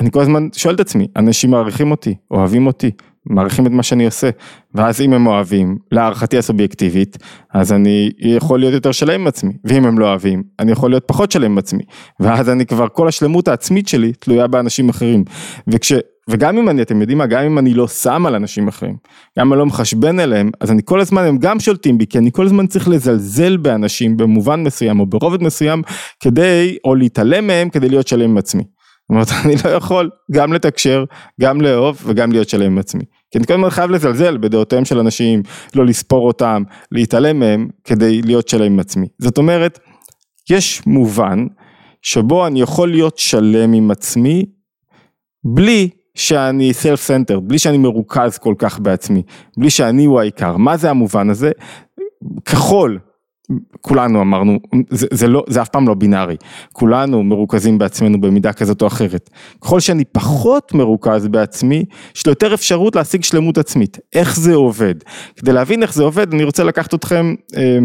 אני 0.00 0.10
כל 0.10 0.20
הזמן 0.20 0.48
שואל 0.52 0.74
את 0.74 0.80
עצמי, 0.80 1.08
אנשים 1.16 1.50
מעריכים 1.50 1.90
אותי, 1.90 2.14
אוהבים 2.30 2.66
אותי, 2.66 2.90
מעריכים 3.30 3.66
את 3.66 3.70
מה 3.70 3.82
שאני 3.82 4.06
עושה, 4.06 4.30
ואז 4.74 5.00
אם 5.00 5.12
הם 5.12 5.26
אוהבים, 5.26 5.78
להערכתי 5.92 6.38
הסובייקטיבית, 6.38 7.18
אז 7.54 7.72
אני 7.72 8.10
יכול 8.18 8.60
להיות 8.60 8.74
יותר 8.74 8.92
שלם 8.92 9.20
עם 9.20 9.26
עצמי, 9.26 9.52
ואם 9.64 9.84
הם 9.84 9.98
לא 9.98 10.08
אוהבים, 10.08 10.42
אני 10.58 10.72
יכול 10.72 10.90
להיות 10.90 11.04
פחות 11.06 11.32
שלם 11.32 11.52
עם 11.52 11.58
עצמי, 11.58 11.82
ואז 12.20 12.50
אני 12.50 12.66
כבר, 12.66 12.88
כל 12.88 13.08
השלמות 13.08 13.48
העצמית 13.48 13.88
שלי 13.88 14.12
תלויה 14.12 14.46
באנשים 14.46 14.88
אחרים, 14.88 15.24
וכש... 15.68 15.92
וגם 16.30 16.58
אם 16.58 16.68
אני, 16.68 16.82
אתם 16.82 17.00
יודעים 17.00 17.18
מה, 17.18 17.26
גם 17.26 17.42
אם 17.42 17.58
אני 17.58 17.74
לא 17.74 17.88
שם 17.88 18.26
על 18.26 18.34
אנשים 18.34 18.68
אחרים, 18.68 18.96
גם 19.38 19.46
אם 19.46 19.52
אני 19.52 19.58
לא 19.58 19.66
מחשבן 19.66 20.20
אליהם, 20.20 20.50
אז 20.60 20.70
אני 20.70 20.82
כל 20.84 21.00
הזמן, 21.00 21.24
הם 21.24 21.38
גם 21.38 21.60
שולטים 21.60 21.98
בי, 21.98 22.06
כי 22.06 22.18
אני 22.18 22.32
כל 22.32 22.46
הזמן 22.46 22.66
צריך 22.66 22.88
לזלזל 22.88 23.56
באנשים 23.56 24.16
במובן 24.16 24.62
מסוים 24.62 25.00
או 25.00 25.06
ברובד 25.06 25.42
מסוים, 25.42 25.82
כדי, 26.20 26.76
או 26.84 26.94
להתעלם 26.94 27.46
מהם, 27.46 27.68
כדי 27.68 27.88
להיות 27.88 28.08
שלם 28.08 28.30
עם 28.30 28.38
עצמי. 28.38 28.62
זאת 28.62 29.10
אומרת, 29.10 29.28
אני 29.44 29.54
לא 29.64 29.70
יכול 29.70 30.10
גם 30.32 30.52
לתקשר, 30.52 31.04
גם 31.40 31.60
לאהוב 31.60 32.02
וגם 32.04 32.32
להיות 32.32 32.48
שלם 32.48 32.66
עם 32.66 32.78
עצמי. 32.78 33.04
כי 33.30 33.38
אני 33.38 33.46
כל 33.46 33.54
הזמן 33.54 33.70
חייב 33.70 33.90
לזלזל 33.90 34.36
בדעותיהם 34.36 34.84
של 34.84 34.98
אנשים, 34.98 35.42
לא 35.74 35.86
לספור 35.86 36.26
אותם, 36.26 36.62
להתעלם 36.92 37.38
מהם, 37.38 37.68
כדי 37.84 38.22
להיות 38.22 38.48
שלם 38.48 38.72
עם 38.72 38.80
עצמי. 38.80 39.06
זאת 39.18 39.38
אומרת, 39.38 39.78
יש 40.50 40.86
מובן 40.86 41.46
שבו 42.02 42.46
אני 42.46 42.60
יכול 42.60 42.90
להיות 42.90 43.18
שלם 43.18 43.72
עם 43.72 43.90
עצמי, 43.90 44.46
בלי 45.44 45.90
שאני 46.14 46.72
self 46.72 47.00
center, 47.00 47.40
בלי 47.40 47.58
שאני 47.58 47.78
מרוכז 47.78 48.38
כל 48.38 48.54
כך 48.58 48.78
בעצמי, 48.78 49.22
בלי 49.58 49.70
שאני 49.70 50.04
הוא 50.04 50.20
העיקר. 50.20 50.56
מה 50.56 50.76
זה 50.76 50.90
המובן 50.90 51.30
הזה? 51.30 51.50
ככל 52.44 52.96
כולנו 53.80 54.22
אמרנו, 54.22 54.58
זה, 54.90 55.06
זה, 55.10 55.28
לא, 55.28 55.44
זה 55.48 55.62
אף 55.62 55.68
פעם 55.68 55.88
לא 55.88 55.94
בינארי, 55.94 56.36
כולנו 56.72 57.22
מרוכזים 57.22 57.78
בעצמנו 57.78 58.20
במידה 58.20 58.52
כזאת 58.52 58.82
או 58.82 58.86
אחרת. 58.86 59.30
ככל 59.60 59.80
שאני 59.80 60.04
פחות 60.04 60.74
מרוכז 60.74 61.26
בעצמי, 61.26 61.84
יש 62.16 62.26
לו 62.26 62.32
יותר 62.32 62.54
אפשרות 62.54 62.96
להשיג 62.96 63.22
שלמות 63.22 63.58
עצמית. 63.58 63.98
איך 64.14 64.36
זה 64.36 64.54
עובד? 64.54 64.94
כדי 65.36 65.52
להבין 65.52 65.82
איך 65.82 65.94
זה 65.94 66.02
עובד, 66.02 66.32
אני 66.34 66.44
רוצה 66.44 66.64
לקחת 66.64 66.94
אתכם 66.94 67.34
אה, 67.56 67.78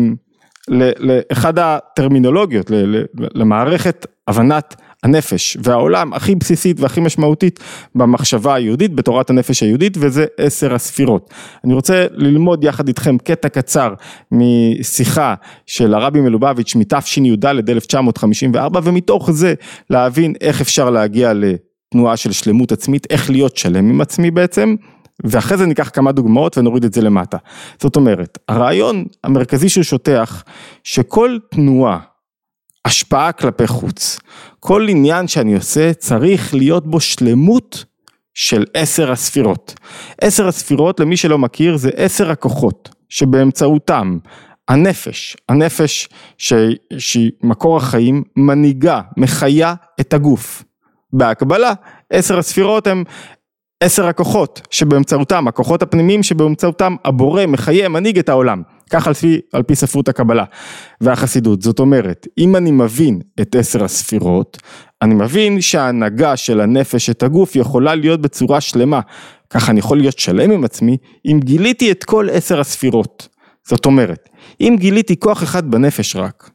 לאחד 1.00 1.60
הטרמינולוגיות, 1.60 2.72
למערכת 3.14 4.06
הבנת 4.28 4.76
הנפש 5.04 5.58
והעולם 5.64 6.14
הכי 6.14 6.36
בסיסית 6.36 6.80
והכי 6.80 7.02
משמעותית 7.02 7.60
במחשבה 7.96 8.56
היהודית, 8.56 8.96
בתורת 8.96 9.30
הנפש 9.30 9.64
היהודית, 9.64 9.98
וזה 10.00 10.26
עשר 10.38 10.74
הספירות. 10.74 11.34
אני 11.64 11.74
רוצה 11.74 12.06
ללמוד 12.12 12.64
יחד 12.64 12.88
איתכם 12.88 13.18
קטע 13.18 13.50
קצר 13.50 13.94
משיחה 14.32 15.36
של 15.66 15.94
הרבי 15.94 16.22
מלובביץ' 16.22 16.76
מתשי"ד 16.76 17.46
1954, 17.46 18.80
ומתוך 18.84 19.32
זה 19.32 19.54
להבין 19.90 20.34
איך 20.42 20.62
אפשר 20.62 20.90
להגיע 20.90 21.34
לתנועה 21.34 22.18
של 22.18 22.32
שלמות 22.32 22.72
עצמית, 22.72 23.08
איך 23.10 23.30
להיות 23.30 23.58
שלם 23.58 23.90
עם 23.90 24.02
עצמי 24.02 24.32
בעצם. 24.32 24.76
ואחרי 25.24 25.58
זה 25.58 25.66
ניקח 25.66 25.90
כמה 25.94 26.12
דוגמאות 26.12 26.58
ונוריד 26.58 26.84
את 26.84 26.94
זה 26.94 27.02
למטה. 27.02 27.38
זאת 27.82 27.96
אומרת, 27.96 28.40
הרעיון 28.48 29.06
המרכזי 29.24 29.70
שהוא 29.70 29.84
שוטח, 29.84 30.44
שכל 30.84 31.38
תנועה 31.52 31.98
השפעה 32.86 33.32
כלפי 33.32 33.68
חוץ. 33.68 34.20
כל 34.60 34.88
עניין 34.90 35.28
שאני 35.28 35.56
עושה 35.56 35.94
צריך 35.94 36.54
להיות 36.54 36.88
בו 36.88 37.00
שלמות 37.00 37.86
של 38.34 38.66
עשר 38.74 39.12
הספירות. 39.12 39.74
עשר 40.22 40.48
הספירות 40.48 41.00
למי 41.00 41.18
שלא 41.18 41.38
מכיר 41.38 41.78
זה 41.78 41.90
עשר 41.96 42.32
הכוחות 42.32 42.90
שבאמצעותם 43.10 44.18
הנפש, 44.68 45.38
הנפש. 45.50 46.10
שהיא 46.38 47.32
מקור 47.44 47.78
החיים, 47.78 48.24
מנהיגה, 48.36 49.02
מחיה 49.18 49.74
את 50.00 50.14
הגוף. 50.14 50.64
בהקבלה, 51.14 51.74
עשר 52.10 52.38
הספירות 52.38 52.88
הם 52.88 53.04
עשר 53.82 54.08
הכוחות 54.08 54.62
שבאמצעותם, 54.72 55.48
הכוחות 55.48 55.82
הפנימיים 55.82 56.24
שבאמצעותם 56.24 56.96
הבורא 57.06 57.46
מחיה, 57.46 57.90
מנהיג 57.90 58.20
את 58.20 58.30
העולם. 58.30 58.62
כך 58.90 59.08
על 59.08 59.14
פי, 59.14 59.40
על 59.54 59.64
פי 59.64 59.76
ספרות 59.76 60.08
הקבלה 60.10 60.44
והחסידות. 61.02 61.62
זאת 61.62 61.80
אומרת, 61.80 62.28
אם 62.38 62.56
אני 62.56 62.72
מבין 62.72 63.20
את 63.42 63.56
עשר 63.56 63.84
הספירות, 63.84 64.58
אני 65.02 65.14
מבין 65.14 65.62
שההנהגה 65.62 66.38
של 66.38 66.62
הנפש 66.62 67.10
את 67.10 67.24
הגוף 67.24 67.56
יכולה 67.56 67.96
להיות 67.96 68.22
בצורה 68.22 68.62
שלמה. 68.62 69.00
ככה 69.50 69.72
אני 69.72 69.80
יכול 69.80 69.98
להיות 69.98 70.20
שלם 70.20 70.52
עם 70.52 70.64
עצמי 70.64 70.98
אם 71.26 71.40
גיליתי 71.44 71.92
את 71.92 72.04
כל 72.04 72.28
עשר 72.32 72.60
הספירות. 72.60 73.28
זאת 73.68 73.86
אומרת, 73.86 74.30
אם 74.62 74.76
גיליתי 74.80 75.20
כוח 75.20 75.44
אחד 75.44 75.72
בנפש 75.72 76.16
רק, 76.16 76.50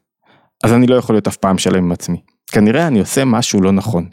אז 0.64 0.72
אני 0.72 0.86
לא 0.86 0.94
יכול 0.94 1.14
להיות 1.14 1.28
אף 1.28 1.36
פעם 1.36 1.58
שלם 1.58 1.84
עם 1.84 1.92
עצמי. 1.92 2.35
כנראה 2.52 2.86
אני 2.86 3.00
עושה 3.00 3.24
משהו 3.24 3.60
לא 3.60 3.72
נכון. 3.72 4.04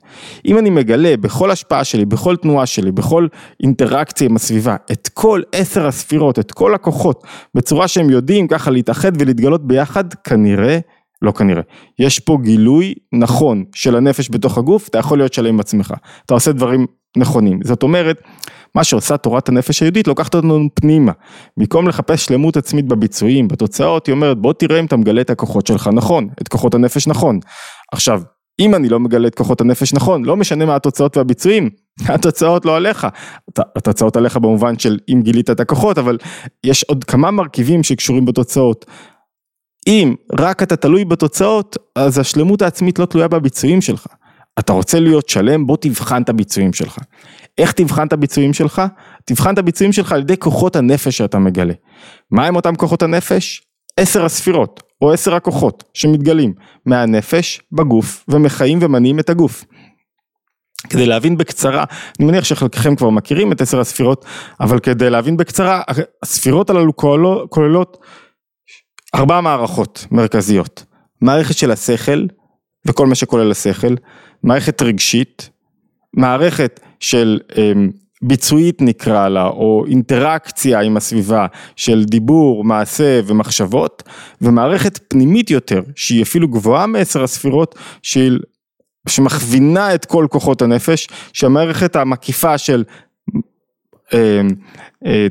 אם 0.46 0.58
אני 0.58 0.70
מגלה 0.70 1.18
בכל 1.18 1.52
השפעה 1.52 1.84
שלי, 1.84 2.06
בכל 2.06 2.36
תנועה 2.36 2.66
שלי, 2.66 2.92
בכל 2.92 3.28
אינטראקציה 3.64 4.28
עם 4.28 4.36
הסביבה, 4.36 4.76
את 4.92 5.10
כל 5.14 5.42
עשר 5.52 5.88
הספירות, 5.88 6.40
את 6.40 6.52
כל 6.52 6.76
הכוחות, 6.76 7.24
בצורה 7.56 7.88
שהם 7.88 8.10
יודעים 8.10 8.48
ככה 8.48 8.72
להתאחד 8.72 9.22
ולהתגלות 9.22 9.68
ביחד, 9.68 10.14
כנראה, 10.14 10.80
לא 11.22 11.32
כנראה, 11.32 11.62
יש 12.00 12.20
פה 12.20 12.38
גילוי 12.42 12.94
נכון 13.14 13.64
של 13.76 13.96
הנפש 13.96 14.30
בתוך 14.32 14.58
הגוף, 14.58 14.88
אתה 14.88 14.98
יכול 14.98 15.18
להיות 15.18 15.34
שלם 15.34 15.54
עם 15.54 15.60
עצמך, 15.60 15.94
אתה 16.26 16.34
עושה 16.34 16.52
דברים 16.52 16.86
נכונים. 17.18 17.60
זאת 17.64 17.84
אומרת, 17.84 18.22
מה 18.76 18.84
שעושה 18.84 19.18
תורת 19.18 19.50
הנפש 19.50 19.82
היהודית 19.82 20.08
לוקחת 20.08 20.36
אותנו 20.36 20.70
פנימה. 20.74 21.12
במקום 21.58 21.88
לחפש 21.88 22.26
שלמות 22.26 22.58
עצמית 22.58 22.86
בביצועים, 22.88 23.48
בתוצאות, 23.48 24.08
היא 24.08 24.14
אומרת 24.14 24.38
בוא 24.38 24.54
תראה 24.54 24.80
אם 24.80 24.86
אתה 24.86 24.98
מגלה 24.98 25.22
את 25.22 25.30
הכוחות 25.30 25.68
שלך 25.68 25.90
נכון, 25.94 26.28
את 26.42 26.48
כוחות 26.48 26.74
הנפש 26.74 27.08
נכון. 27.08 27.40
עכשיו, 27.92 28.22
אם 28.60 28.76
אני 28.76 28.90
לא 28.90 29.00
מגלה 29.00 29.28
את 29.28 29.36
כוחות 29.36 29.62
הנפש 29.62 29.94
נכון, 29.94 30.26
לא 30.26 30.38
משנה 30.38 30.66
מה 30.66 30.76
התוצאות 30.76 31.18
והביצועים, 31.18 31.70
התוצאות 32.14 32.66
לא 32.66 32.76
עליך, 32.76 33.08
התוצאות 33.58 34.16
עליך 34.16 34.38
במובן 34.38 34.80
של 34.80 35.00
אם 35.10 35.22
גילית 35.22 35.50
את 35.50 35.60
הכוחות, 35.60 35.98
אבל 35.98 36.18
יש 36.64 36.84
עוד 36.84 37.04
כמה 37.04 37.32
מרכיבים 37.32 37.84
שקשורים 37.84 38.26
בתוצאות. 38.26 38.86
אם 39.88 40.16
רק 40.40 40.64
אתה 40.64 40.76
תלוי 40.76 41.06
בתוצאות, 41.06 41.78
אז 41.96 42.18
השלמות 42.18 42.62
העצמית 42.62 43.00
לא 43.00 43.06
תלויה 43.06 43.28
בביצועים 43.28 43.82
שלך. 43.82 44.08
אתה 44.60 44.74
רוצה 44.74 45.00
להיות 45.00 45.30
שלם, 45.30 45.68
בוא 45.68 45.78
תבחן 45.82 46.22
את 46.22 46.30
הביצועים 46.30 46.74
שלך. 46.74 46.98
איך 47.58 47.72
תבחן 47.72 48.08
את 48.08 48.14
הביצועים 48.14 48.54
שלך? 48.54 48.82
תבחן 49.26 49.54
את 49.54 49.58
הביצועים 49.58 49.94
שלך 49.94 50.12
על 50.12 50.20
ידי 50.22 50.38
כוחות 50.38 50.76
הנפש 50.76 51.18
שאתה 51.18 51.40
מגלה. 51.40 51.74
מה 52.32 52.46
הם 52.46 52.56
אותם 52.56 52.76
כוחות 52.76 53.02
הנפש? 53.04 53.62
עשר 53.98 54.26
הספירות, 54.26 54.84
או 55.02 55.14
עשר 55.14 55.36
הכוחות 55.36 55.84
שמתגלים 55.94 56.54
מהנפש 56.86 57.62
בגוף 57.72 58.26
ומחיים 58.28 58.80
ומניעים 58.82 59.20
את 59.20 59.30
הגוף. 59.30 59.66
כדי 60.90 61.06
להבין 61.06 61.38
בקצרה, 61.38 61.84
אני 62.20 62.28
מניח 62.28 62.44
שחלקכם 62.44 62.96
כבר 62.96 63.10
מכירים 63.10 63.52
את 63.52 63.62
עשר 63.62 63.80
הספירות, 63.80 64.26
אבל 64.60 64.80
כדי 64.80 65.10
להבין 65.10 65.38
בקצרה, 65.38 65.82
הספירות 66.24 66.70
הללו 66.70 66.96
כוללות 67.50 67.98
ארבע 69.16 69.42
מערכות 69.42 70.06
מרכזיות. 70.12 70.84
מערכת 71.22 71.58
של 71.58 71.72
השכל, 71.72 72.26
וכל 72.88 73.08
מה 73.08 73.16
שכולל 73.16 73.52
השכל, 73.52 73.96
מערכת 74.44 74.82
רגשית, 74.82 75.50
מערכת 76.14 76.80
של 77.00 77.40
אמ, 77.58 77.90
ביצועית 78.22 78.82
נקרא 78.82 79.30
לה, 79.30 79.48
או 79.48 79.86
אינטראקציה 79.88 80.82
עם 80.82 80.98
הסביבה 80.98 81.48
של 81.76 82.04
דיבור, 82.04 82.64
מעשה 82.64 83.22
ומחשבות, 83.26 84.04
ומערכת 84.42 85.00
פנימית 85.08 85.50
יותר, 85.52 85.82
שהיא 85.96 86.24
אפילו 86.24 86.48
גבוהה 86.48 86.88
מעשר 86.88 87.24
הספירות, 87.24 87.76
שהיא, 88.02 88.32
שמכווינה 89.08 89.96
את 89.96 90.06
כל 90.06 90.28
כוחות 90.30 90.62
הנפש, 90.62 91.08
שהמערכת 91.34 91.96
המקיפה 91.96 92.58
של 92.58 92.84
אה, 94.14 94.42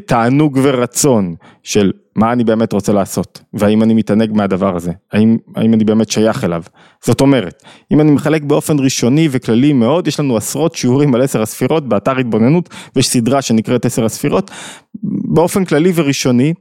תענוג 0.07 0.59
ורצון, 0.63 1.35
של 1.63 1.93
מה 2.17 2.33
אני 2.33 2.45
באמת 2.45 2.73
רוצה 2.73 2.93
לעשות, 2.93 3.41
והאם 3.55 3.83
אני 3.83 3.95
מתענג 3.95 4.33
מהדבר 4.33 4.77
הזה, 4.77 4.93
האם, 5.13 5.37
האם 5.57 5.75
אני 5.75 5.85
באמת 5.85 6.11
שייך 6.11 6.45
אליו. 6.45 6.63
זאת 7.05 7.21
אומרת, 7.21 7.63
אם 7.91 8.01
אני 8.01 8.11
מחלק 8.11 8.43
באופן 8.43 8.79
ראשוני 8.79 9.29
וכללי 9.31 9.73
מאוד, 9.73 10.09
יש 10.09 10.21
לנו 10.21 10.37
עשרות 10.37 10.75
שיעורים 10.75 11.15
על 11.15 11.23
עשר 11.23 11.43
הספירות 11.43 11.89
באתר 11.89 12.19
התבוננות, 12.19 12.69
ויש 12.97 13.09
סדרה 13.09 13.43
שנקראת 13.43 13.85
עשר 13.85 14.05
הספירות. 14.05 14.51
באופן 15.35 15.65
כללי 15.65 15.93
וראשוני, 15.95 16.55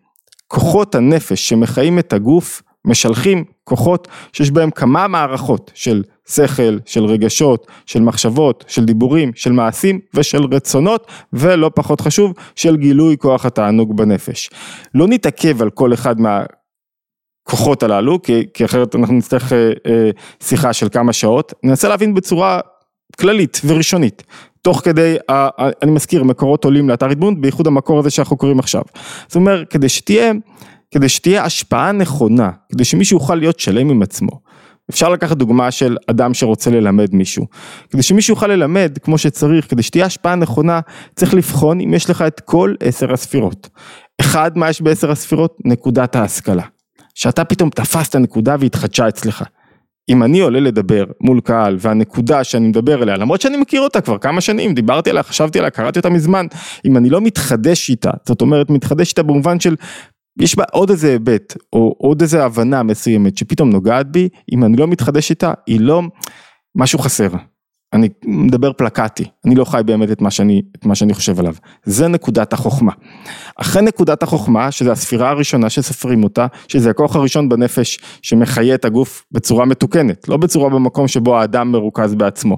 כוחות 0.48 0.96
הנפש 0.96 1.50
שמחיים 1.50 2.00
את 2.00 2.14
הגוף, 2.14 2.62
משלחים 2.86 3.44
כוחות 3.64 4.08
שיש 4.34 4.52
בהם 4.52 4.72
כמה 4.72 5.08
מערכות 5.08 5.72
של 5.74 6.04
שכל, 6.32 6.78
של 6.86 7.06
רגשות, 7.06 7.68
של 7.86 8.02
מחשבות, 8.02 8.66
של 8.68 8.86
דיבורים, 8.86 9.32
של 9.36 9.52
מעשים 9.52 10.00
ושל 10.14 10.44
רצונות, 10.52 11.08
ולא 11.34 11.72
פחות 11.76 12.02
חשוב, 12.02 12.34
של 12.56 12.78
גילוי 12.78 13.16
כוח 13.20 13.46
התענוג 13.46 13.98
בנפש. 13.98 14.50
לא 14.96 15.08
נתעכב 15.08 15.62
על 15.62 15.70
כל 15.70 15.94
אחד 15.94 16.16
מהכוחות 16.22 17.84
הללו, 17.84 18.22
כי, 18.22 18.44
כי 18.54 18.66
אחרת 18.66 18.96
אנחנו 18.96 19.16
נצטרך 19.16 19.54
אה, 19.54 19.72
אה, 19.88 20.10
שיחה 20.44 20.74
של 20.74 20.90
כמה 20.90 21.14
שעות, 21.14 21.54
ננסה 21.64 21.90
להבין 21.90 22.14
בצורה 22.14 22.60
כללית 23.20 23.62
וראשונית. 23.66 24.24
תוך 24.62 24.82
כדי, 24.84 25.16
אה, 25.30 25.50
אני 25.82 25.92
מזכיר, 25.92 26.24
מקורות 26.24 26.66
עולים 26.66 26.90
לאתר 26.90 27.10
התבוננות, 27.10 27.42
בייחוד 27.42 27.68
המקור 27.68 28.00
הזה 28.00 28.10
שאנחנו 28.10 28.38
קוראים 28.38 28.60
עכשיו. 28.60 28.82
זאת 29.28 29.36
אומרת, 29.36 29.70
כדי 29.70 29.90
שתהיה, 29.90 30.32
כדי 30.92 31.10
שתהיה 31.10 31.44
השפעה 31.44 31.92
נכונה, 31.92 32.50
כדי 32.72 32.86
שמישהו 32.86 33.18
יוכל 33.18 33.36
להיות 33.36 33.60
שלם 33.60 33.90
עם 33.90 34.02
עצמו, 34.02 34.40
אפשר 34.92 35.10
לקחת 35.10 35.38
דוגמה 35.38 35.72
של 35.72 35.98
אדם 36.08 36.34
שרוצה 36.34 36.70
ללמד 36.70 37.16
מישהו. 37.16 37.48
כדי 37.90 38.04
שמישהו 38.04 38.32
יוכל 38.32 38.48
ללמד 38.48 38.98
כמו 39.04 39.18
שצריך, 39.18 39.70
כדי 39.70 39.84
שתהיה 39.84 40.06
השפעה 40.06 40.36
נכונה, 40.36 40.80
צריך 41.16 41.34
לבחון 41.34 41.82
אם 41.82 41.94
יש 41.94 42.10
לך 42.10 42.22
את 42.22 42.40
כל 42.40 42.74
עשר 42.80 43.14
הספירות. 43.14 43.70
אחד, 44.22 44.58
מה 44.58 44.70
יש 44.70 44.82
בעשר 44.82 45.12
הספירות? 45.12 45.58
נקודת 45.66 46.16
ההשכלה. 46.16 46.64
שאתה 47.16 47.44
פתאום 47.44 47.70
תפסת 47.70 48.16
נקודה 48.16 48.56
והתחדשה 48.60 49.08
אצלך. 49.08 49.44
אם 50.10 50.24
אני 50.24 50.40
עולה 50.40 50.60
לדבר 50.60 51.06
מול 51.22 51.42
קהל 51.42 51.78
והנקודה 51.80 52.44
שאני 52.44 52.68
מדבר 52.68 53.04
אליה, 53.04 53.18
למרות 53.18 53.42
שאני 53.42 53.58
מכיר 53.58 53.82
אותה 53.82 54.02
כבר 54.02 54.18
כמה 54.18 54.42
שנים, 54.42 54.74
דיברתי 54.74 55.10
עליה, 55.10 55.24
חשבתי 55.24 55.60
עליה, 55.60 55.70
קראתי 55.72 56.00
אותה 56.00 56.10
מזמן, 56.10 56.46
אם 56.86 56.98
אני 56.98 57.10
לא 57.10 57.22
מתחדש 57.22 57.90
איתה, 57.90 58.12
זאת 58.26 58.42
אומרת 58.42 58.70
מתחדש 58.70 59.10
איתה 59.10 59.24
במובן 59.24 59.60
של 59.60 59.76
יש 60.40 60.56
בה 60.56 60.64
עוד 60.72 60.90
איזה 60.90 61.10
היבט, 61.10 61.58
או 61.74 61.96
עוד 61.98 62.22
איזה 62.22 62.46
הבנה 62.46 62.84
מסוימת 62.84 63.38
שפתאום 63.38 63.70
נוגעת 63.70 64.12
בי, 64.12 64.30
אם 64.54 64.64
אני 64.64 64.78
לא 64.78 64.88
מתחדש 64.88 65.30
איתה, 65.30 65.54
היא 65.68 65.80
לא, 65.80 66.02
משהו 66.76 67.00
חסר. 67.00 67.30
אני 67.94 68.10
מדבר 68.26 68.74
פלקטי, 68.74 69.26
אני 69.46 69.56
לא 69.56 69.66
חי 69.66 69.82
באמת 69.86 70.12
את 70.12 70.22
מה 70.22 70.32
שאני, 70.32 70.62
את 70.76 70.86
מה 70.86 70.96
שאני 70.96 71.14
חושב 71.14 71.40
עליו. 71.40 71.56
זה 71.84 72.08
נקודת 72.08 72.54
החוכמה. 72.54 72.92
אחרי 73.56 73.82
נקודת 73.82 74.24
החוכמה, 74.24 74.72
שזו 74.72 74.92
הספירה 74.92 75.30
הראשונה 75.30 75.70
שסופרים 75.70 76.24
אותה, 76.24 76.48
שזה 76.68 76.90
הכוח 76.90 77.16
הראשון 77.16 77.50
בנפש 77.50 78.00
שמחיה 78.22 78.76
את 78.76 78.86
הגוף 78.86 79.26
בצורה 79.32 79.66
מתוקנת, 79.66 80.28
לא 80.28 80.38
בצורה 80.38 80.70
במקום 80.70 81.08
שבו 81.08 81.40
האדם 81.40 81.72
מרוכז 81.72 82.16
בעצמו. 82.16 82.58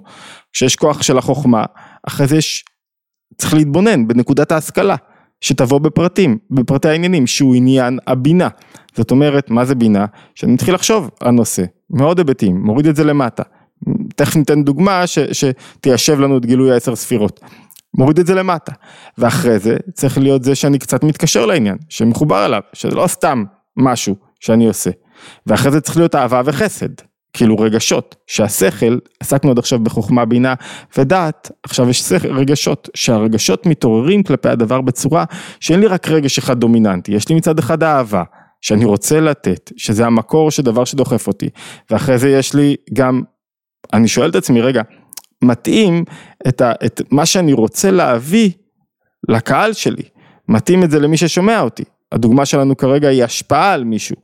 כשיש 0.54 0.76
כוח 0.76 1.02
של 1.02 1.18
החוכמה, 1.18 1.66
אחרי 2.08 2.28
זה 2.28 2.38
יש, 2.38 2.66
צריך 3.38 3.54
להתבונן 3.54 4.08
בנקודת 4.08 4.52
ההשכלה. 4.52 4.96
שתבוא 5.44 5.80
בפרטים, 5.80 6.38
בפרטי 6.52 6.90
העניינים, 6.90 7.28
שהוא 7.28 7.56
עניין 7.56 8.00
הבינה. 8.08 8.48
זאת 8.96 9.12
אומרת, 9.12 9.50
מה 9.50 9.66
זה 9.66 9.76
בינה? 9.76 10.06
שאני 10.36 10.54
מתחיל 10.54 10.74
לחשוב 10.74 11.10
על 11.20 11.32
נושא, 11.32 11.64
מאוד 11.90 12.18
היבטים, 12.18 12.62
מוריד 12.62 12.88
את 12.88 12.96
זה 12.96 13.04
למטה. 13.04 13.44
תכף 14.16 14.36
ניתן 14.36 14.64
דוגמה 14.64 15.08
ש, 15.08 15.20
שתיישב 15.20 16.20
לנו 16.20 16.38
את 16.38 16.46
גילוי 16.46 16.72
העשר 16.72 16.96
ספירות. 16.96 17.40
מוריד 17.94 18.20
את 18.20 18.28
זה 18.28 18.36
למטה. 18.36 18.72
ואחרי 19.18 19.60
זה 19.60 19.78
צריך 19.94 20.18
להיות 20.18 20.44
זה 20.44 20.56
שאני 20.56 20.80
קצת 20.80 21.04
מתקשר 21.04 21.46
לעניין, 21.46 21.78
שמחובר 21.90 22.46
אליו, 22.46 22.62
שזה 22.74 22.96
לא 22.96 23.08
סתם 23.08 23.44
משהו 23.78 24.16
שאני 24.40 24.68
עושה. 24.68 24.90
ואחרי 25.48 25.72
זה 25.72 25.82
צריך 25.82 25.98
להיות 25.98 26.16
אהבה 26.16 26.42
וחסד. 26.46 26.90
כאילו 27.34 27.60
רגשות, 27.60 28.16
שהשכל, 28.28 28.98
עסקנו 29.20 29.52
עד 29.52 29.60
עכשיו 29.60 29.80
בחוכמה 29.80 30.26
בינה 30.26 30.54
ודעת, 30.98 31.52
עכשיו 31.64 31.90
יש 31.90 32.02
שכל, 32.02 32.28
רגשות, 32.28 32.90
שהרגשות 32.94 33.66
מתעוררים 33.66 34.24
כלפי 34.24 34.50
הדבר 34.50 34.82
בצורה 34.82 35.26
שאין 35.60 35.80
לי 35.80 35.88
רק 35.88 36.08
רגש 36.08 36.38
אחד 36.38 36.60
דומיננטי, 36.60 37.12
יש 37.12 37.30
לי 37.30 37.36
מצד 37.36 37.60
אחד 37.60 37.84
אהבה, 37.84 38.24
שאני 38.62 38.86
רוצה 38.86 39.20
לתת, 39.20 39.72
שזה 39.78 40.06
המקור 40.06 40.52
של 40.52 40.64
דבר 40.64 40.86
שדוחף 40.86 41.28
אותי, 41.28 41.50
ואחרי 41.90 42.18
זה 42.18 42.30
יש 42.30 42.54
לי 42.54 42.76
גם, 42.94 43.22
אני 43.94 44.08
שואל 44.08 44.30
את 44.30 44.36
עצמי, 44.36 44.62
רגע, 44.62 44.82
מתאים 45.44 46.04
את, 46.48 46.62
ה, 46.62 46.72
את 46.86 47.02
מה 47.12 47.26
שאני 47.26 47.54
רוצה 47.54 47.92
להביא 47.92 48.52
לקהל 49.30 49.74
שלי, 49.74 50.04
מתאים 50.50 50.84
את 50.84 50.92
זה 50.92 51.00
למי 51.00 51.18
ששומע 51.18 51.62
אותי, 51.62 51.84
הדוגמה 52.14 52.46
שלנו 52.46 52.78
כרגע 52.78 53.08
היא 53.08 53.24
השפעה 53.24 53.74
על 53.74 53.84
מישהו, 53.84 54.16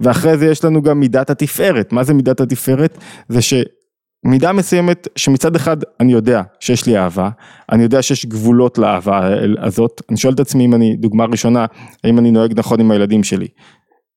ואחרי 0.00 0.38
זה 0.38 0.46
יש 0.46 0.64
לנו 0.64 0.82
גם 0.82 1.00
מידת 1.00 1.30
התפארת, 1.30 1.92
מה 1.92 2.04
זה 2.04 2.14
מידת 2.14 2.40
התפארת? 2.40 2.98
זה 3.28 3.40
שמידה 3.42 4.52
מסוימת 4.52 5.08
שמצד 5.16 5.56
אחד 5.56 5.76
אני 6.00 6.12
יודע 6.12 6.42
שיש 6.60 6.86
לי 6.86 6.98
אהבה, 6.98 7.30
אני 7.72 7.82
יודע 7.82 8.02
שיש 8.02 8.26
גבולות 8.26 8.78
לאהבה 8.78 9.28
הזאת, 9.62 10.02
אני 10.08 10.16
שואל 10.16 10.34
את 10.34 10.40
עצמי 10.40 10.64
אם 10.64 10.74
אני, 10.74 10.96
דוגמה 10.96 11.24
ראשונה, 11.24 11.66
האם 12.04 12.18
אני 12.18 12.30
נוהג 12.30 12.58
נכון 12.58 12.80
עם 12.80 12.90
הילדים 12.90 13.24
שלי, 13.24 13.48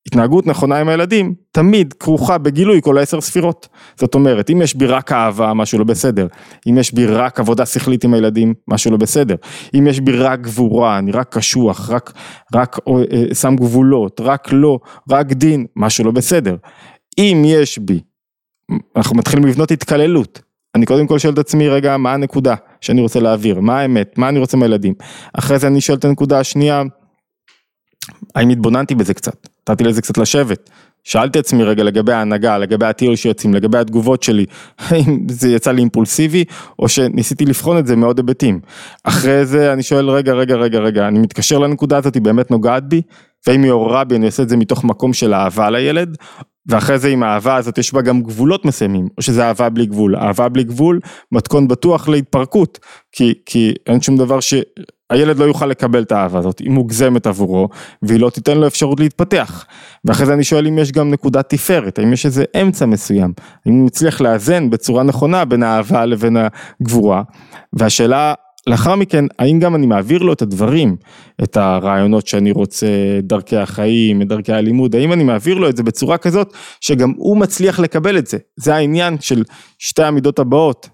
התנהגות 0.06 0.46
נכונה 0.46 0.76
עם 0.76 0.88
הילדים 0.88 1.34
תמיד 1.52 1.92
כרוכה 1.92 2.38
בגילוי 2.38 2.80
כל 2.82 2.98
העשר 2.98 3.20
ספירות. 3.20 3.68
זאת 3.96 4.14
אומרת, 4.14 4.50
אם 4.50 4.62
יש 4.62 4.74
בי 4.74 4.86
רק 4.86 5.12
אהבה, 5.12 5.54
משהו 5.54 5.78
לא 5.78 5.84
בסדר. 5.84 6.26
אם 6.68 6.78
יש 6.78 6.94
בי 6.94 7.06
רק 7.06 7.40
עבודה 7.40 7.66
שכלית 7.66 8.04
עם 8.04 8.14
הילדים, 8.14 8.54
משהו 8.68 8.90
לא 8.90 8.96
בסדר. 8.96 9.34
אם 9.74 9.86
יש 9.86 10.00
בי 10.00 10.12
רק 10.12 10.40
גבורה, 10.40 10.98
אני 10.98 11.12
רק 11.12 11.36
קשוח, 11.36 11.90
רק, 11.90 12.12
רק 12.54 12.78
אה, 12.88 13.34
שם 13.34 13.56
גבולות, 13.56 14.20
רק 14.24 14.48
לא, 14.52 14.78
רק 15.10 15.26
דין, 15.32 15.66
משהו 15.76 16.04
לא 16.04 16.10
בסדר. 16.10 16.56
אם 17.18 17.42
יש 17.46 17.78
בי, 17.78 18.00
אנחנו 18.96 19.16
מתחילים 19.16 19.44
לבנות 19.44 19.70
התקללות. 19.70 20.40
אני 20.74 20.86
קודם 20.86 21.06
כל 21.06 21.18
שואל 21.18 21.32
את 21.32 21.38
עצמי 21.38 21.68
רגע 21.68 21.96
מה 21.96 22.12
הנקודה 22.12 22.54
שאני 22.80 23.00
רוצה 23.00 23.20
להעביר, 23.20 23.60
מה 23.60 23.80
האמת, 23.80 24.18
מה 24.18 24.28
אני 24.28 24.38
רוצה 24.38 24.56
מהילדים. 24.56 24.94
אחרי 25.32 25.58
זה 25.58 25.66
אני 25.66 25.80
שואל 25.80 25.98
את 25.98 26.04
הנקודה 26.04 26.40
השנייה, 26.40 26.82
האם 28.34 28.48
התבוננתי 28.48 28.94
בזה 28.94 29.14
קצת, 29.14 29.48
נתתי 29.68 29.84
לזה 29.84 30.02
קצת 30.02 30.18
לשבת, 30.18 30.70
שאלתי 31.04 31.38
עצמי 31.38 31.64
רגע 31.64 31.82
לגבי 31.84 32.12
ההנהגה, 32.12 32.58
לגבי 32.58 32.86
הטיול 32.86 33.16
שיוצאים, 33.16 33.54
לגבי 33.54 33.78
התגובות 33.78 34.22
שלי, 34.22 34.46
האם 34.78 35.26
זה 35.28 35.48
יצא 35.48 35.72
לי 35.72 35.80
אימפולסיבי, 35.80 36.44
או 36.78 36.88
שניסיתי 36.88 37.44
לבחון 37.44 37.78
את 37.78 37.86
זה 37.86 37.96
מעוד 37.96 38.18
היבטים. 38.18 38.60
אחרי 39.04 39.46
זה 39.46 39.72
אני 39.72 39.82
שואל 39.82 40.10
רגע, 40.10 40.32
רגע, 40.32 40.54
רגע, 40.54 40.78
רגע, 40.78 41.08
אני 41.08 41.18
מתקשר 41.18 41.58
לנקודה 41.58 41.96
הזאת, 41.96 42.14
היא 42.14 42.22
באמת 42.22 42.50
נוגעת 42.50 42.88
בי, 42.88 43.02
ואם 43.46 43.62
היא 43.62 43.70
עוררה 43.70 44.04
בי 44.04 44.16
אני 44.16 44.26
עושה 44.26 44.42
את 44.42 44.48
זה 44.48 44.56
מתוך 44.56 44.84
מקום 44.84 45.12
של 45.12 45.34
אהבה 45.34 45.70
לילד, 45.70 46.16
ואחרי 46.66 46.98
זה 46.98 47.08
עם 47.08 47.22
האהבה 47.22 47.56
הזאת 47.56 47.78
יש 47.78 47.94
בה 47.94 48.02
גם 48.02 48.22
גבולות 48.22 48.64
מסוימים, 48.64 49.08
או 49.18 49.22
שזה 49.22 49.44
אהבה 49.44 49.68
בלי 49.68 49.86
גבול, 49.86 50.16
אהבה 50.16 50.48
בלי 50.48 50.64
גבול, 50.64 51.00
מתכון 51.32 51.68
בטוח 51.68 52.08
להתפרקות, 52.08 52.78
כי, 53.12 53.34
כי 53.46 53.74
אין 53.86 54.00
שום 54.00 54.16
דבר 54.16 54.38
שהילד 55.12 55.38
לא 55.38 55.44
יוכל 55.44 55.66
לקבל 55.66 56.02
את 56.02 56.12
האהבה 56.12 56.38
הזאת, 56.38 56.58
היא 56.58 56.70
מוגזמת 56.70 57.26
עבורו, 57.26 57.68
והיא 58.02 58.20
לא 58.20 58.30
תיתן 58.30 58.58
לו 58.58 58.66
אפשרות 58.66 59.00
להתפתח. 59.00 59.66
ואחרי 60.04 60.26
זה 60.26 60.32
אני 60.32 60.44
שואל 60.44 60.66
אם 60.66 60.78
יש 60.78 60.92
גם 60.92 61.10
נקודת 61.10 61.48
תפארת, 61.48 61.98
האם 61.98 62.12
יש 62.12 62.26
איזה 62.26 62.44
אמצע 62.62 62.86
מסוים, 62.86 63.32
האם 63.66 63.74
הוא 63.74 63.86
מצליח 63.86 64.20
לאזן 64.20 64.70
בצורה 64.70 65.02
נכונה 65.02 65.44
בין 65.44 65.62
האהבה 65.62 66.06
לבין 66.06 66.36
הגבורה, 66.80 67.22
והשאלה 67.72 68.34
לאחר 68.66 68.96
מכן, 68.96 69.24
האם 69.38 69.58
גם 69.58 69.74
אני 69.74 69.86
מעביר 69.86 70.22
לו 70.22 70.32
את 70.32 70.42
הדברים, 70.42 70.96
את 71.42 71.56
הרעיונות 71.56 72.26
שאני 72.26 72.52
רוצה, 72.52 72.86
דרכי 73.22 73.56
החיים, 73.56 74.22
את 74.22 74.28
דרכי 74.28 74.52
הלימוד, 74.52 74.96
האם 74.96 75.12
אני 75.12 75.24
מעביר 75.24 75.58
לו 75.58 75.68
את 75.68 75.76
זה 75.76 75.82
בצורה 75.82 76.18
כזאת 76.18 76.54
שגם 76.80 77.12
הוא 77.16 77.36
מצליח 77.36 77.78
לקבל 77.78 78.18
את 78.18 78.26
זה. 78.26 78.38
זה 78.56 78.74
העניין 78.74 79.20
של 79.20 79.42
שתי 79.78 80.02
המידות 80.02 80.38
הבאות, 80.38 80.88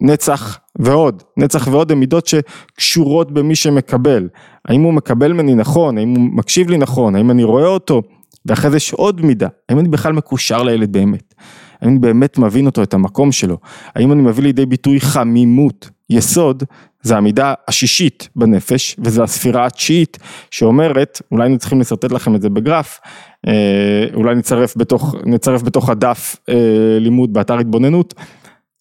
נצח 0.00 0.58
ועוד. 0.78 1.22
נצח 1.36 1.68
ועוד 1.70 1.92
הן 1.92 1.98
מידות 1.98 2.26
שקשורות 2.26 3.32
במי 3.32 3.54
שמקבל. 3.54 4.28
האם 4.68 4.82
הוא 4.82 4.92
מקבל 4.92 5.32
ממני 5.32 5.54
נכון, 5.54 5.98
האם 5.98 6.08
הוא 6.08 6.24
מקשיב 6.32 6.70
לי 6.70 6.78
נכון, 6.78 7.16
האם 7.16 7.30
אני 7.30 7.44
רואה 7.44 7.66
אותו, 7.66 8.02
ואחרי 8.46 8.70
זה 8.70 8.76
יש 8.76 8.92
עוד 8.92 9.20
מידה, 9.20 9.48
האם 9.68 9.78
אני 9.78 9.88
בכלל 9.88 10.12
מקושר 10.12 10.62
לילד 10.62 10.92
באמת. 10.92 11.34
האם 11.80 11.90
אני 11.90 11.98
באמת 11.98 12.38
מבין 12.38 12.66
אותו, 12.66 12.82
את 12.82 12.94
המקום 12.94 13.32
שלו, 13.32 13.58
האם 13.94 14.12
אני 14.12 14.22
מביא 14.22 14.42
לידי 14.42 14.66
ביטוי 14.66 15.00
חמימות, 15.00 15.90
יסוד, 16.10 16.64
זה 17.02 17.16
המידה 17.16 17.54
השישית 17.68 18.28
בנפש, 18.36 18.96
וזו 18.98 19.22
הספירה 19.22 19.66
התשיעית 19.66 20.18
שאומרת, 20.50 21.22
אולי 21.32 21.44
היינו 21.44 21.58
צריכים 21.58 21.80
לשרטט 21.80 22.12
לכם 22.12 22.34
את 22.34 22.42
זה 22.42 22.50
בגרף, 22.50 23.00
אה, 23.46 24.04
אולי 24.14 24.34
נצרף 24.34 24.76
בתוך, 24.76 25.14
נצרף 25.26 25.62
בתוך 25.62 25.90
הדף 25.90 26.36
אה, 26.48 26.54
לימוד 27.00 27.32
באתר 27.32 27.58
התבוננות, 27.58 28.14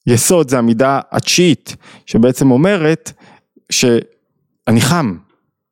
יסוד 0.07 0.49
זה 0.49 0.57
המידה 0.57 0.99
התשיעית, 1.11 1.75
שבעצם 2.05 2.51
אומרת 2.51 3.11
שאני 3.71 4.81
חם, 4.81 5.17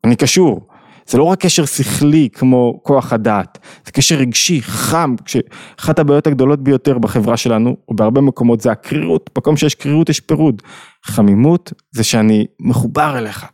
אני 0.03 0.15
קשור, 0.15 0.67
זה 1.07 1.17
לא 1.17 1.23
רק 1.23 1.39
קשר 1.39 1.65
שכלי 1.65 2.29
כמו 2.33 2.79
כוח 2.83 3.13
הדעת, 3.13 3.57
זה 3.85 3.91
קשר 3.91 4.15
רגשי, 4.15 4.61
חם, 4.61 5.15
כשאחת 5.25 5.99
הבעיות 5.99 6.27
הגדולות 6.27 6.63
ביותר 6.63 6.97
בחברה 6.97 7.37
שלנו, 7.37 7.75
ובהרבה 7.89 8.21
מקומות 8.21 8.61
זה 8.61 8.71
הקרירות, 8.71 9.29
מקום 9.37 9.57
שיש 9.57 9.75
קרירות 9.75 10.09
יש 10.09 10.19
פירוד. 10.19 10.61
חמימות 11.03 11.73
זה 11.91 12.03
שאני 12.03 12.45
מחובר 12.59 13.17
אליך, 13.17 13.45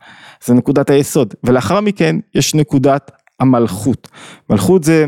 זה 0.44 0.54
נקודת 0.54 0.90
היסוד, 0.90 1.34
ולאחר 1.44 1.80
מכן 1.80 2.16
יש 2.34 2.54
נקודת 2.54 3.10
המלכות. 3.40 4.08
מלכות 4.50 4.84
זה 4.84 5.06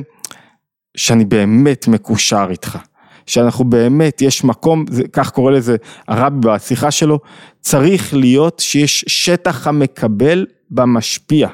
שאני 0.97 1.25
באמת 1.25 1.89
מקושר 1.89 2.47
איתך. 2.51 2.79
שאנחנו 3.27 3.65
באמת, 3.65 4.23
יש 4.23 4.45
מקום, 4.45 4.85
זה, 4.91 5.03
כך 5.13 5.31
קורא 5.31 5.53
לזה 5.53 5.77
הרבי 6.09 6.37
בשיחה 6.41 6.91
שלו, 6.91 7.19
צריך 7.61 8.15
להיות 8.15 8.59
שיש 8.59 9.05
שטח 9.09 9.67
המקבל 9.67 10.47
במשפיע. 10.71 11.49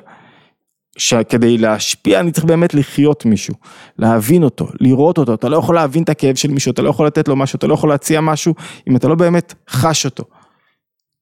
שכדי 0.99 1.59
להשפיע 1.59 2.21
אני 2.21 2.33
צריך 2.33 2.45
באמת 2.45 2.75
לחיות 2.75 3.25
מישהו, 3.25 3.55
להבין 3.99 4.43
אותו, 4.43 4.69
לראות 4.81 5.19
אותו, 5.19 5.35
אתה 5.35 5.49
לא 5.49 5.57
יכול 5.57 5.75
להבין 5.75 6.03
את 6.03 6.09
הכאב 6.09 6.35
של 6.35 6.51
מישהו, 6.51 6.73
אתה 6.73 6.83
לא 6.83 6.91
יכול 6.91 7.07
לתת 7.07 7.29
לו 7.29 7.37
משהו, 7.37 7.57
אתה 7.57 7.67
לא 7.67 7.75
יכול 7.75 7.89
להציע 7.89 8.21
משהו, 8.21 8.55
אם 8.89 8.97
אתה 8.97 9.09
לא 9.09 9.15
באמת 9.15 9.55
חש 9.71 10.05
אותו. 10.05 10.25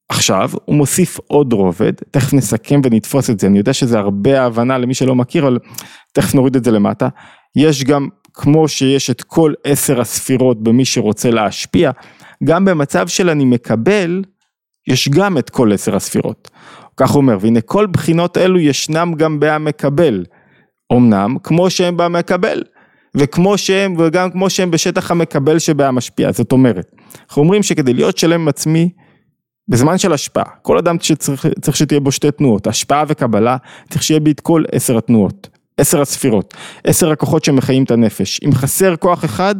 עכשיו 0.08 0.50
הוא 0.64 0.76
מוסיף 0.76 1.18
עוד 1.26 1.52
רובד, 1.52 1.92
תכף 2.10 2.32
נסכם 2.32 2.80
ונתפוס 2.84 3.30
את 3.30 3.40
זה, 3.40 3.46
אני 3.46 3.58
יודע 3.58 3.72
שזה 3.72 3.98
הרבה 3.98 4.42
הבנה 4.42 4.78
למי 4.78 4.94
שלא 4.94 5.14
מכיר, 5.14 5.44
אבל 5.44 5.58
תכף 6.12 6.34
נוריד 6.34 6.56
את 6.56 6.64
זה 6.64 6.70
למטה. 6.70 7.08
יש 7.56 7.84
גם, 7.84 8.08
כמו 8.40 8.68
שיש 8.68 9.10
את 9.10 9.22
כל 9.22 9.52
עשר 9.64 10.00
הספירות 10.00 10.62
במי 10.62 10.84
שרוצה 10.84 11.30
להשפיע, 11.30 11.90
גם 12.44 12.64
במצב 12.64 13.08
של 13.08 13.30
אני 13.30 13.44
מקבל, 13.44 14.22
יש 14.88 15.08
גם 15.08 15.38
את 15.38 15.50
כל 15.50 15.72
עשר 15.72 15.96
הספירות. 15.96 16.50
כך 16.96 17.10
הוא 17.10 17.16
אומר, 17.16 17.38
והנה 17.40 17.60
כל 17.60 17.86
בחינות 17.86 18.36
אלו 18.36 18.58
ישנם 18.58 19.12
גם 19.16 19.40
בהמקבל. 19.40 20.24
אמנם, 20.92 21.36
כמו 21.42 21.70
שהם 21.70 21.96
במקבל, 21.96 22.62
וכמו 23.14 23.58
שהם, 23.58 23.94
וגם 23.98 24.30
כמו 24.30 24.50
שהם 24.50 24.70
בשטח 24.70 25.10
המקבל 25.10 25.58
שבהמשפיע, 25.58 26.32
זאת 26.32 26.52
אומרת, 26.52 26.92
אנחנו 27.28 27.42
אומרים 27.42 27.62
שכדי 27.62 27.94
להיות 27.94 28.18
שלם 28.18 28.40
עם 28.40 28.48
עצמי, 28.48 28.90
בזמן 29.68 29.98
של 29.98 30.12
השפעה, 30.12 30.44
כל 30.62 30.78
אדם 30.78 30.96
שצריך, 31.00 31.46
צריך 31.60 31.76
שתהיה 31.76 32.00
בו 32.00 32.12
שתי 32.12 32.30
תנועות, 32.30 32.66
השפעה 32.66 33.04
וקבלה, 33.08 33.56
צריך 33.90 34.02
שיהיה 34.02 34.20
בי 34.20 34.30
את 34.30 34.40
כל 34.40 34.64
עשר 34.72 34.98
התנועות, 34.98 35.57
עשר 35.78 36.00
הספירות, 36.00 36.54
עשר 36.84 37.10
הכוחות 37.10 37.44
שמחיים 37.44 37.84
את 37.84 37.90
הנפש. 37.90 38.40
אם 38.44 38.54
חסר 38.54 38.96
כוח 38.96 39.24
אחד, 39.24 39.54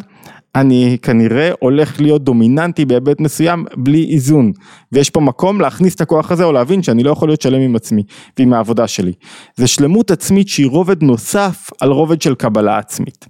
אני 0.54 0.96
כנראה 1.02 1.50
הולך 1.60 2.00
להיות 2.00 2.24
דומיננטי 2.24 2.84
בהיבט 2.84 3.20
מסוים 3.20 3.64
בלי 3.76 4.10
איזון 4.12 4.52
ויש 4.92 5.10
פה 5.10 5.20
מקום 5.20 5.60
להכניס 5.60 5.94
את 5.94 6.00
הכוח 6.00 6.30
הזה 6.30 6.44
או 6.44 6.52
להבין 6.52 6.82
שאני 6.82 7.02
לא 7.02 7.10
יכול 7.10 7.28
להיות 7.28 7.42
שלם 7.42 7.60
עם 7.60 7.76
עצמי 7.76 8.02
ועם 8.38 8.52
העבודה 8.52 8.88
שלי. 8.88 9.12
זה 9.56 9.66
שלמות 9.66 10.10
עצמית 10.10 10.48
שהיא 10.48 10.66
רובד 10.66 11.02
נוסף 11.02 11.70
על 11.80 11.90
רובד 11.90 12.22
של 12.22 12.34
קבלה 12.34 12.78
עצמית. 12.78 13.26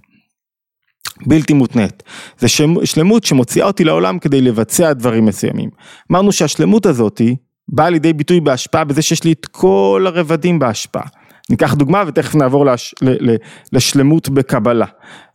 בלתי 1.25 1.53
מותנית. 1.53 2.03
זה 2.39 2.47
שלמות 2.83 3.23
שמוציאה 3.23 3.67
אותי 3.67 3.83
לעולם 3.83 4.19
כדי 4.19 4.41
לבצע 4.41 4.93
דברים 4.93 5.25
מסוימים. 5.25 5.69
אמרנו 6.11 6.31
שהשלמות 6.31 6.85
הזאתי 6.85 7.35
באה 7.67 7.89
לידי 7.89 8.13
ביטוי 8.13 8.39
בהשפעה 8.39 8.83
בזה 8.83 9.01
שיש 9.01 9.23
לי 9.23 9.31
את 9.31 9.45
כל 9.45 10.05
הרבדים 10.07 10.59
בהשפעה. 10.59 11.18
ניקח 11.49 11.73
דוגמה 11.73 12.03
ותכף 12.07 12.35
נעבור 12.35 12.65
לש, 12.65 12.95
ל, 13.01 13.31
ל, 13.31 13.35
לשלמות 13.73 14.29
בקבלה. 14.29 14.85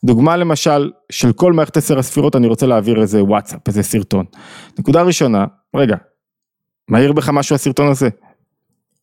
דוגמה 0.04 0.36
למשל 0.36 0.90
של 1.12 1.32
כל 1.32 1.52
מערכת 1.52 1.76
עשר 1.76 1.98
הספירות 1.98 2.36
אני 2.36 2.46
רוצה 2.46 2.66
להעביר 2.66 3.02
איזה 3.02 3.24
וואטסאפ, 3.24 3.68
איזה 3.68 3.82
סרטון. 3.82 4.24
נקודה 4.78 5.02
ראשונה, 5.02 5.44
רגע, 5.76 5.96
מהיר 6.88 7.12
בך 7.12 7.28
משהו 7.28 7.54
הסרטון 7.54 7.88
הזה? 7.88 8.08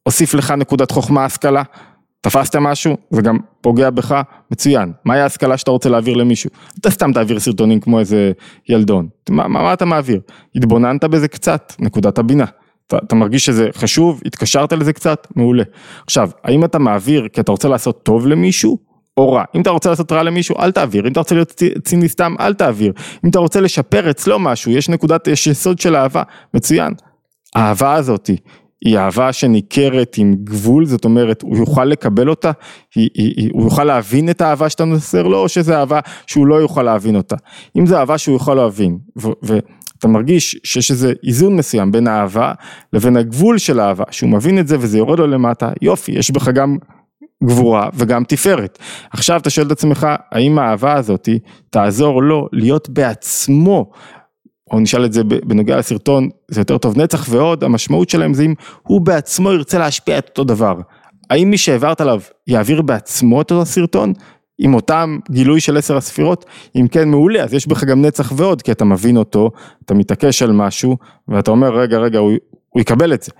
הוסיף 0.03 0.33
לך 0.33 0.51
נקודת 0.51 0.91
חוכמה 0.91 1.25
השכלה? 1.25 1.63
תפסת 2.21 2.55
משהו? 2.55 2.97
זה 3.09 3.21
גם 3.21 3.37
פוגע 3.61 3.89
בך? 3.89 4.21
מצוין. 4.51 4.91
מהי 5.05 5.19
ההשכלה 5.19 5.57
שאתה 5.57 5.71
רוצה 5.71 5.89
להעביר 5.89 6.15
למישהו? 6.15 6.49
אתה 6.79 6.89
סתם 6.89 7.13
תעביר 7.13 7.39
סרטונים 7.39 7.79
כמו 7.79 7.99
איזה 7.99 8.31
ילדון. 8.69 9.07
מה, 9.29 9.47
מה, 9.47 9.61
מה 9.61 9.73
אתה 9.73 9.85
מעביר? 9.85 10.21
התבוננת 10.55 11.03
בזה 11.03 11.27
קצת, 11.27 11.73
נקודת 11.79 12.17
הבינה. 12.17 12.45
אתה, 12.95 13.05
אתה 13.05 13.15
מרגיש 13.15 13.45
שזה 13.45 13.69
חשוב, 13.73 14.21
התקשרת 14.25 14.73
לזה 14.73 14.93
קצת, 14.93 15.27
מעולה. 15.35 15.63
עכשיו, 16.05 16.29
האם 16.43 16.65
אתה 16.65 16.79
מעביר 16.79 17.27
כי 17.33 17.41
אתה 17.41 17.51
רוצה 17.51 17.67
לעשות 17.67 18.03
טוב 18.03 18.27
למישהו, 18.27 18.77
או 19.17 19.31
רע. 19.33 19.43
אם 19.55 19.61
אתה 19.61 19.69
רוצה 19.69 19.89
לעשות 19.89 20.11
רע 20.11 20.23
למישהו, 20.23 20.55
אל 20.59 20.71
תעביר. 20.71 21.07
אם 21.07 21.11
אתה 21.11 21.19
רוצה 21.19 21.35
להיות 21.35 21.61
ציני 21.83 22.09
סתם, 22.09 22.35
אל 22.39 22.53
תעביר. 22.53 22.93
אם 23.25 23.29
אתה 23.29 23.39
רוצה 23.39 23.61
לשפר 23.61 24.09
אצלו 24.11 24.39
משהו, 24.39 24.71
יש 24.71 24.89
נקודת, 24.89 25.27
יש 25.27 25.47
יסוד 25.47 25.79
של 25.79 25.95
אהבה, 25.95 26.23
מצוין. 26.53 26.93
האהבה 27.55 27.93
הזאתי, 27.93 28.37
היא 28.85 28.97
אהבה 28.97 29.33
שניכרת 29.33 30.15
עם 30.17 30.35
גבול, 30.43 30.85
זאת 30.85 31.05
אומרת, 31.05 31.41
הוא 31.41 31.57
יוכל 31.57 31.85
לקבל 31.85 32.29
אותה, 32.29 32.51
היא, 32.95 33.09
היא, 33.13 33.33
היא, 33.37 33.49
הוא 33.53 33.63
יוכל 33.63 33.83
להבין 33.83 34.29
את 34.29 34.41
האהבה 34.41 34.69
שאתה 34.69 34.85
מוסר 34.85 35.23
לו, 35.23 35.37
או 35.37 35.49
שזה 35.49 35.77
אהבה 35.77 35.99
שהוא 36.27 36.47
לא 36.47 36.55
יוכל 36.55 36.83
להבין 36.83 37.15
אותה. 37.15 37.35
אם 37.77 37.85
זו 37.85 37.97
אהבה 37.97 38.17
שהוא 38.17 38.35
יכול 38.35 38.57
להבין, 38.57 38.97
ו... 39.17 39.27
ו 39.43 39.59
אתה 40.01 40.07
מרגיש 40.07 40.59
שיש 40.63 40.91
איזה 40.91 41.13
איזון 41.27 41.55
מסוים 41.55 41.91
בין 41.91 42.07
האהבה 42.07 42.53
לבין 42.93 43.17
הגבול 43.17 43.57
של 43.57 43.79
האהבה, 43.79 44.03
שהוא 44.11 44.29
מבין 44.29 44.59
את 44.59 44.67
זה 44.67 44.77
וזה 44.79 44.97
יורד 44.97 45.19
לו 45.19 45.27
למטה, 45.27 45.71
יופי, 45.81 46.11
יש 46.11 46.31
בך 46.31 46.47
גם 46.47 46.77
גבורה 47.43 47.89
וגם 47.93 48.23
תפארת. 48.23 48.79
עכשיו 49.11 49.39
אתה 49.39 49.49
שואל 49.49 49.67
את 49.67 49.71
עצמך, 49.71 50.07
האם 50.31 50.59
האהבה 50.59 50.93
הזאתי 50.93 51.39
תעזור 51.69 52.23
לו 52.23 52.47
להיות 52.51 52.89
בעצמו, 52.89 53.91
או 54.71 54.79
נשאל 54.79 55.05
את 55.05 55.13
זה 55.13 55.23
בנוגע 55.23 55.77
לסרטון, 55.77 56.29
זה 56.47 56.61
יותר 56.61 56.77
טוב 56.77 56.97
נצח 56.97 57.25
ועוד, 57.29 57.63
המשמעות 57.63 58.09
שלהם 58.09 58.33
זה 58.33 58.43
אם 58.43 58.53
הוא 58.83 59.01
בעצמו 59.01 59.51
ירצה 59.51 59.79
להשפיע 59.79 60.17
את 60.17 60.27
אותו 60.27 60.43
דבר. 60.43 60.79
האם 61.29 61.49
מי 61.49 61.57
שהעברת 61.57 62.01
עליו 62.01 62.21
יעביר 62.47 62.81
בעצמו 62.81 63.41
את 63.41 63.51
אותו 63.51 63.65
סרטון? 63.65 64.13
עם 64.63 64.73
אותם 64.73 65.19
גילוי 65.31 65.59
של 65.59 65.77
עשר 65.77 65.97
הספירות? 65.97 66.45
אם 66.75 66.87
כן 66.91 67.09
מעולה, 67.09 67.43
אז 67.43 67.53
יש 67.53 67.67
בך 67.67 67.83
גם 67.83 68.01
נצח 68.01 68.31
ועוד, 68.35 68.61
כי 68.61 68.71
אתה 68.71 68.85
מבין 68.85 69.17
אותו, 69.17 69.51
אתה 69.85 69.93
מתעקש 69.93 70.41
על 70.41 70.51
משהו, 70.51 70.97
ואתה 71.27 71.51
אומר 71.51 71.77
רגע 71.77 71.97
רגע 71.97 72.19
הוא, 72.19 72.31
הוא 72.69 72.81
יקבל 72.81 73.13
את 73.13 73.23
זה. 73.23 73.31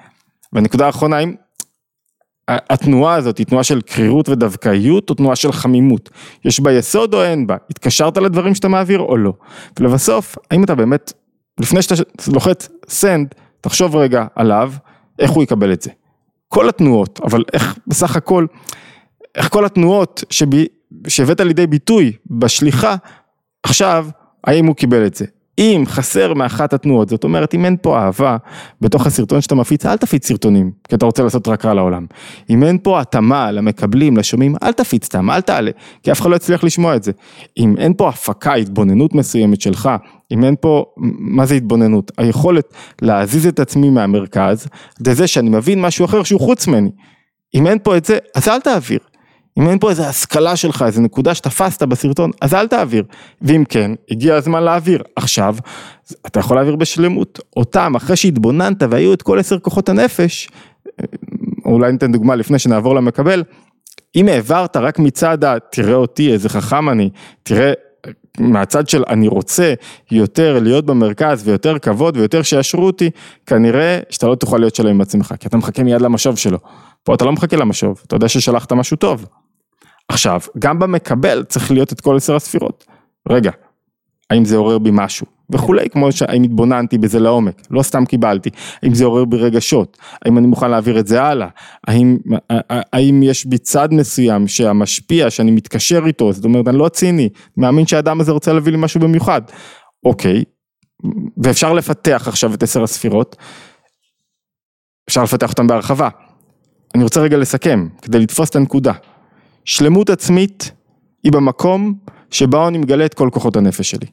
והנקודה 0.53 0.85
האחרונה, 0.85 1.19
אם 1.19 1.33
התנועה 2.47 3.15
הזאת 3.15 3.37
היא 3.37 3.45
תנועה 3.45 3.63
של 3.63 3.81
קרירות 3.81 4.29
ודווקאיות 4.29 5.09
או 5.09 5.15
תנועה 5.15 5.35
של 5.35 5.51
חמימות? 5.51 6.09
יש 6.45 6.59
בה 6.59 6.71
יסוד 6.71 7.13
או 7.13 7.23
אין 7.23 7.47
בה? 7.47 7.55
התקשרת 7.69 8.17
לדברים 8.17 8.55
שאתה 8.55 8.67
מעביר 8.67 8.99
או 8.99 9.17
לא? 9.17 9.33
ולבסוף, 9.79 10.35
האם 10.51 10.63
אתה 10.63 10.75
באמת, 10.75 11.13
לפני 11.59 11.81
שאתה 11.81 11.95
לוחץ 12.33 12.69
send, 12.87 13.35
תחשוב 13.61 13.95
רגע 13.95 14.25
עליו, 14.35 14.73
איך 15.19 15.31
הוא 15.31 15.43
יקבל 15.43 15.73
את 15.73 15.81
זה. 15.81 15.91
כל 16.47 16.69
התנועות, 16.69 17.19
אבל 17.23 17.43
איך 17.53 17.77
בסך 17.87 18.15
הכל, 18.15 18.45
איך 19.35 19.49
כל 19.49 19.65
התנועות 19.65 20.23
שבי, 20.29 20.67
שהבאת 21.07 21.41
לידי 21.41 21.67
ביטוי 21.67 22.11
בשליחה, 22.29 22.95
עכשיו, 23.63 24.07
האם 24.43 24.65
הוא 24.65 24.75
קיבל 24.75 25.05
את 25.05 25.15
זה? 25.15 25.25
אם 25.57 25.83
חסר 25.87 26.33
מאחת 26.33 26.73
התנועות, 26.73 27.09
זאת 27.09 27.23
אומרת 27.23 27.53
אם 27.53 27.65
אין 27.65 27.77
פה 27.81 27.99
אהבה 27.99 28.37
בתוך 28.81 29.07
הסרטון 29.07 29.41
שאתה 29.41 29.55
מפיץ, 29.55 29.85
אל 29.85 29.97
תפיץ 29.97 30.27
סרטונים, 30.27 30.71
כי 30.89 30.95
אתה 30.95 31.05
רוצה 31.05 31.23
לעשות 31.23 31.47
רק 31.47 31.65
רע 31.65 31.73
לעולם. 31.73 32.05
אם 32.49 32.63
אין 32.63 32.77
פה 32.83 32.99
התאמה 32.99 33.51
למקבלים, 33.51 34.17
לשומעים, 34.17 34.55
אל 34.63 34.71
תפיץ 34.71 35.05
סתם, 35.05 35.29
אל 35.29 35.41
תעלה, 35.41 35.71
כי 36.03 36.11
אף 36.11 36.21
אחד 36.21 36.29
לא 36.29 36.35
יצליח 36.35 36.63
לשמוע 36.63 36.95
את 36.95 37.03
זה. 37.03 37.11
אם 37.57 37.75
אין 37.77 37.93
פה 37.93 38.09
הפקה, 38.09 38.53
התבוננות 38.53 39.15
מסוימת 39.15 39.61
שלך, 39.61 39.89
אם 40.31 40.43
אין 40.43 40.55
פה, 40.61 40.85
מה 41.19 41.45
זה 41.45 41.55
התבוננות? 41.55 42.11
היכולת 42.17 42.73
להזיז 43.01 43.47
את 43.47 43.59
עצמי 43.59 43.89
מהמרכז, 43.89 44.67
זה 44.99 45.27
שאני 45.27 45.49
מבין 45.49 45.81
משהו 45.81 46.05
אחר 46.05 46.23
שהוא 46.23 46.41
חוץ 46.41 46.67
ממני. 46.67 46.91
אם 47.55 47.67
אין 47.67 47.77
פה 47.83 47.97
את 47.97 48.05
זה, 48.05 48.17
אז 48.35 48.47
אל 48.47 48.59
תעביר. 48.59 48.99
אם 49.59 49.69
אין 49.69 49.79
פה 49.79 49.89
איזה 49.89 50.07
השכלה 50.07 50.55
שלך, 50.55 50.83
איזה 50.87 51.01
נקודה 51.01 51.35
שתפסת 51.35 51.83
בסרטון, 51.83 52.31
אז 52.41 52.53
אל 52.53 52.67
תעביר. 52.67 53.03
ואם 53.41 53.63
כן, 53.69 53.91
הגיע 54.11 54.35
הזמן 54.35 54.63
להעביר. 54.63 55.03
עכשיו, 55.15 55.55
אתה 56.25 56.39
יכול 56.39 56.57
להעביר 56.57 56.75
בשלמות. 56.75 57.39
אותם, 57.57 57.95
אחרי 57.95 58.15
שהתבוננת 58.15 58.83
והיו 58.89 59.13
את 59.13 59.21
כל 59.21 59.39
עשר 59.39 59.59
כוחות 59.59 59.89
הנפש, 59.89 60.49
אולי 61.65 61.91
ניתן 61.91 62.11
דוגמה 62.11 62.35
לפני 62.35 62.59
שנעבור 62.59 62.95
למקבל, 62.95 63.43
אם 64.15 64.27
העברת 64.27 64.77
רק 64.77 64.99
מצד 64.99 65.43
ה... 65.43 65.59
תראה 65.71 65.95
אותי, 65.95 66.33
איזה 66.33 66.49
חכם 66.49 66.89
אני, 66.89 67.09
תראה 67.43 67.73
מהצד 68.39 68.89
של 68.89 69.03
אני 69.09 69.27
רוצה 69.27 69.73
יותר 70.11 70.59
להיות 70.59 70.85
במרכז 70.85 71.47
ויותר 71.47 71.79
כבוד 71.79 72.17
ויותר 72.17 72.41
שיאשרו 72.41 72.85
אותי, 72.85 73.09
כנראה 73.45 73.99
שאתה 74.09 74.27
לא 74.27 74.35
תוכל 74.35 74.57
להיות 74.57 74.75
שלם 74.75 74.89
עם 74.89 75.01
עצמך, 75.01 75.33
כי 75.39 75.47
אתה 75.47 75.57
מחכה 75.57 75.83
מיד 75.83 76.01
למשוב 76.01 76.37
שלו. 76.37 76.57
פה 77.03 77.15
אתה 77.15 77.25
לא 77.25 77.31
מחכה 77.31 77.57
למשוב, 77.57 78.01
אתה 78.07 78.15
יודע 78.15 78.27
ששלחת 78.27 78.71
משהו 78.71 78.97
טוב. 78.97 79.25
עכשיו, 80.07 80.39
גם 80.59 80.79
במקבל 80.79 81.43
צריך 81.43 81.71
להיות 81.71 81.93
את 81.93 82.01
כל 82.01 82.15
עשר 82.15 82.35
הספירות. 82.35 82.85
רגע, 83.29 83.51
האם 84.29 84.45
זה 84.45 84.57
עורר 84.57 84.77
בי 84.77 84.89
משהו? 84.93 85.25
וכולי, 85.51 85.89
כמו 85.89 86.11
שהאם 86.11 86.43
התבוננתי 86.43 86.97
בזה 86.97 87.19
לעומק, 87.19 87.61
לא 87.71 87.83
סתם 87.83 88.05
קיבלתי, 88.05 88.49
האם 88.83 88.93
זה 88.93 89.05
עורר 89.05 89.25
בי 89.25 89.37
רגשות, 89.37 89.97
האם 90.25 90.37
אני 90.37 90.47
מוכן 90.47 90.71
להעביר 90.71 90.99
את 90.99 91.07
זה 91.07 91.23
הלאה, 91.23 91.47
האם, 91.87 92.17
האם 92.69 93.23
יש 93.23 93.45
בי 93.45 93.57
צד 93.57 93.89
מסוים 93.91 94.47
שהמשפיע, 94.47 95.29
שאני 95.29 95.51
מתקשר 95.51 96.03
איתו, 96.05 96.33
זאת 96.33 96.45
אומרת 96.45 96.67
אני 96.67 96.77
לא 96.77 96.89
ציני, 96.89 97.29
מאמין 97.57 97.87
שהאדם 97.87 98.21
הזה 98.21 98.31
רוצה 98.31 98.53
להביא 98.53 98.71
לי 98.71 98.77
משהו 98.77 98.99
במיוחד, 98.99 99.41
אוקיי, 100.03 100.43
ואפשר 101.43 101.73
לפתח 101.73 102.23
עכשיו 102.27 102.53
את 102.53 102.63
עשר 102.63 102.83
הספירות, 102.83 103.35
אפשר 105.09 105.23
לפתח 105.23 105.49
אותם 105.49 105.67
בהרחבה, 105.67 106.09
אני 106.95 107.03
רוצה 107.03 107.21
רגע 107.21 107.37
לסכם, 107.37 107.87
כדי 108.01 108.19
לתפוס 108.19 108.49
את 108.49 108.55
הנקודה. 108.55 108.93
שלמות 109.65 110.09
עצמית 110.09 110.71
היא 111.23 111.31
במקום 111.31 111.93
שבה 112.31 112.67
אני 112.67 112.77
מגלה 112.77 113.05
את 113.05 113.13
כל 113.13 113.29
כוחות 113.33 113.55
הנפש 113.55 113.91
שלי. 113.91 114.07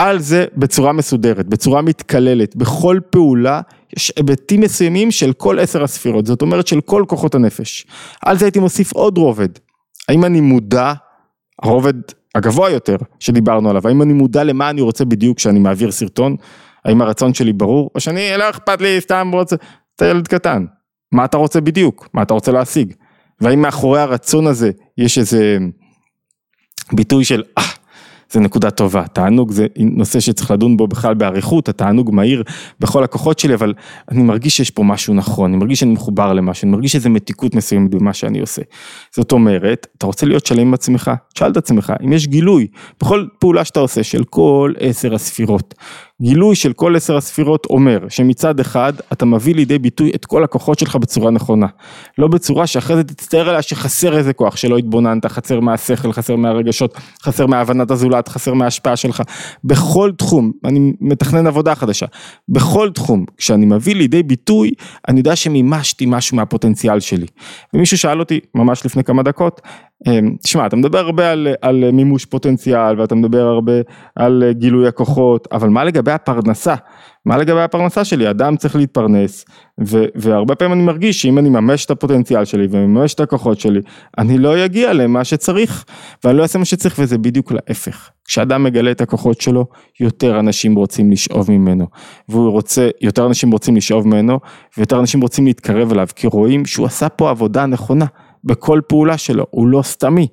על 0.00 0.18
זה 0.18 0.44
בצורה 0.56 0.92
מסודרת, 0.92 1.46
בצורה 1.46 1.82
מתקללת, 1.82 2.56
בכל 2.56 2.98
פעולה 3.10 3.60
יש 3.96 4.12
היבטים 4.16 4.60
מסוימים 4.60 5.10
של 5.10 5.32
כל 5.32 5.58
עשר 5.58 5.82
הספירות, 5.82 6.26
זאת 6.26 6.42
אומרת 6.42 6.66
של 6.66 6.80
כל 6.80 7.04
כוחות 7.08 7.34
הנפש. 7.34 7.86
על 8.24 8.38
זה 8.38 8.44
הייתי 8.44 8.58
מוסיף 8.58 8.92
עוד 8.92 9.18
רובד. 9.18 9.48
האם 10.08 10.24
אני 10.24 10.40
מודע, 10.40 10.92
הרובד 11.62 11.94
הגבוה 12.34 12.70
יותר 12.70 12.96
שדיברנו 13.18 13.70
עליו, 13.70 13.88
האם 13.88 14.02
אני 14.02 14.12
מודע 14.12 14.44
למה 14.44 14.70
אני 14.70 14.80
רוצה 14.80 15.04
בדיוק 15.04 15.36
כשאני 15.36 15.58
מעביר 15.58 15.90
סרטון? 15.90 16.36
האם 16.84 17.02
הרצון 17.02 17.34
שלי 17.34 17.52
ברור? 17.52 17.90
או 17.94 18.00
שאני 18.00 18.30
לא 18.38 18.50
אכפת 18.50 18.80
לי, 18.80 19.00
סתם 19.00 19.30
רוצה, 19.32 19.56
אתה 19.96 20.06
ילד 20.06 20.28
קטן, 20.28 20.64
מה 21.12 21.24
אתה 21.24 21.36
רוצה 21.36 21.60
בדיוק, 21.60 22.08
מה 22.14 22.22
אתה 22.22 22.34
רוצה 22.34 22.52
להשיג, 22.52 22.92
והאם 23.40 23.62
מאחורי 23.62 24.00
הרצון 24.00 24.46
הזה 24.46 24.70
יש 24.98 25.18
איזה 25.18 25.58
ביטוי 26.92 27.24
של 27.24 27.42
אה, 27.58 27.69
זה 28.32 28.40
נקודה 28.40 28.70
טובה, 28.70 29.06
תענוג 29.06 29.50
זה 29.52 29.66
נושא 29.78 30.20
שצריך 30.20 30.50
לדון 30.50 30.76
בו 30.76 30.86
בכלל 30.86 31.14
באריכות, 31.14 31.68
התענוג 31.68 32.14
מהיר 32.14 32.42
בכל 32.80 33.04
הכוחות 33.04 33.38
שלי, 33.38 33.54
אבל 33.54 33.74
אני 34.10 34.22
מרגיש 34.22 34.56
שיש 34.56 34.70
פה 34.70 34.82
משהו 34.82 35.14
נכון, 35.14 35.50
אני 35.50 35.56
מרגיש 35.56 35.80
שאני 35.80 35.92
מחובר 35.92 36.32
למשהו, 36.32 36.66
אני 36.66 36.72
מרגיש 36.72 36.94
איזה 36.94 37.08
מתיקות 37.08 37.54
מסוימת 37.54 37.90
במה 37.90 38.12
שאני 38.12 38.40
עושה. 38.40 38.62
זאת 39.16 39.32
אומרת, 39.32 39.86
אתה 39.98 40.06
רוצה 40.06 40.26
להיות 40.26 40.46
שלם 40.46 40.60
עם 40.60 40.74
עצמך, 40.74 41.10
תשאל 41.34 41.50
את 41.50 41.56
עצמך, 41.56 41.92
אם 42.04 42.12
יש 42.12 42.26
גילוי 42.26 42.66
בכל 43.00 43.26
פעולה 43.38 43.64
שאתה 43.64 43.80
עושה 43.80 44.02
של 44.02 44.24
כל 44.24 44.72
עשר 44.80 45.14
הספירות, 45.14 45.74
גילוי 46.22 46.54
של 46.54 46.72
כל 46.72 46.96
עשר 46.96 47.16
הספירות 47.16 47.66
אומר 47.70 47.98
שמצד 48.08 48.60
אחד 48.60 48.92
אתה 49.12 49.24
מביא 49.24 49.54
לידי 49.54 49.78
ביטוי 49.78 50.12
את 50.14 50.26
כל 50.26 50.44
הכוחות 50.44 50.78
שלך 50.78 50.96
בצורה 50.96 51.30
נכונה. 51.30 51.66
לא 52.18 52.28
בצורה 52.28 52.66
שאחרי 52.66 52.96
זה 52.96 53.04
תצטער 53.04 53.48
עליה 53.48 53.62
שחסר 53.62 54.18
איזה 54.18 54.32
כוח, 54.32 54.56
שלא 54.56 54.78
התבוננת, 54.78 55.26
חסר 55.26 55.60
מהשכל, 55.60 56.12
חסר 56.12 56.36
מהרגשות, 56.36 56.94
חסר 57.22 57.46
מהבנת 57.46 57.90
הזולת, 57.90 58.28
חסר 58.28 58.54
מההשפעה 58.54 58.96
שלך. 58.96 59.22
בכל 59.64 60.10
תחום, 60.16 60.52
אני 60.64 60.92
מתכנן 61.00 61.46
עבודה 61.46 61.74
חדשה, 61.74 62.06
בכל 62.48 62.90
תחום, 62.94 63.24
כשאני 63.36 63.66
מביא 63.66 63.94
לידי 63.94 64.22
ביטוי, 64.22 64.70
אני 65.08 65.20
יודע 65.20 65.36
שמימשתי 65.36 66.06
משהו 66.06 66.36
מהפוטנציאל 66.36 67.00
שלי. 67.00 67.26
ומישהו 67.74 67.98
שאל 67.98 68.20
אותי 68.20 68.40
ממש 68.54 68.86
לפני 68.86 69.04
כמה 69.04 69.22
דקות, 69.22 69.60
תשמע, 70.42 70.66
אתה 70.66 70.76
מדבר 70.76 70.98
הרבה 70.98 71.32
על, 71.32 71.48
על 71.62 71.90
מימוש 71.90 72.24
פוטנציאל 72.24 73.00
ואתה 73.00 73.14
מדבר 73.14 73.42
הרבה 73.42 73.72
על 74.16 74.44
גילוי 74.50 74.88
הכוחות, 74.88 75.48
אבל 75.52 75.68
מה 75.68 75.84
לגבי 75.84 76.12
הפרנסה? 76.12 76.74
מה 77.26 77.36
לגבי 77.36 77.60
הפרנסה 77.60 78.04
שלי? 78.04 78.30
אדם 78.30 78.56
צריך 78.56 78.76
להתפרנס, 78.76 79.44
ו, 79.86 80.04
והרבה 80.14 80.54
פעמים 80.54 80.72
אני 80.72 80.82
מרגיש 80.82 81.22
שאם 81.22 81.38
אני 81.38 81.48
ממש 81.48 81.84
את 81.84 81.90
הפוטנציאל 81.90 82.44
שלי 82.44 82.66
וממש 82.70 83.14
את 83.14 83.20
הכוחות 83.20 83.60
שלי, 83.60 83.80
אני 84.18 84.38
לא 84.38 84.64
אגיע 84.64 84.92
למה 84.92 85.24
שצריך, 85.24 85.84
ואני 86.24 86.36
לא 86.36 86.42
אעשה 86.42 86.58
מה 86.58 86.64
שצריך, 86.64 86.96
וזה 86.98 87.18
בדיוק 87.18 87.52
להפך. 87.52 88.10
כשאדם 88.24 88.62
מגלה 88.62 88.90
את 88.90 89.00
הכוחות 89.00 89.40
שלו, 89.40 89.66
יותר 90.00 90.40
אנשים 90.40 90.74
רוצים 90.74 91.10
לשאוב 91.10 91.50
ממנו, 91.50 91.86
והוא 92.28 92.50
רוצה, 92.50 92.88
יותר 93.00 93.26
אנשים 93.26 93.50
רוצים 93.50 93.76
לשאוב 93.76 94.06
ממנו, 94.06 94.38
ויותר 94.78 95.00
אנשים 95.00 95.20
רוצים 95.20 95.46
להתקרב 95.46 95.92
אליו, 95.92 96.08
כי 96.16 96.26
רואים 96.26 96.66
שהוא 96.66 96.86
עשה 96.86 97.08
פה 97.08 97.30
עבודה 97.30 97.66
נכונה. 97.66 98.06
בכל 98.44 98.80
פעולה 98.88 99.18
שלו, 99.18 99.46
הוא 99.50 99.68
לא 99.68 99.82
סתמי, 99.82 100.26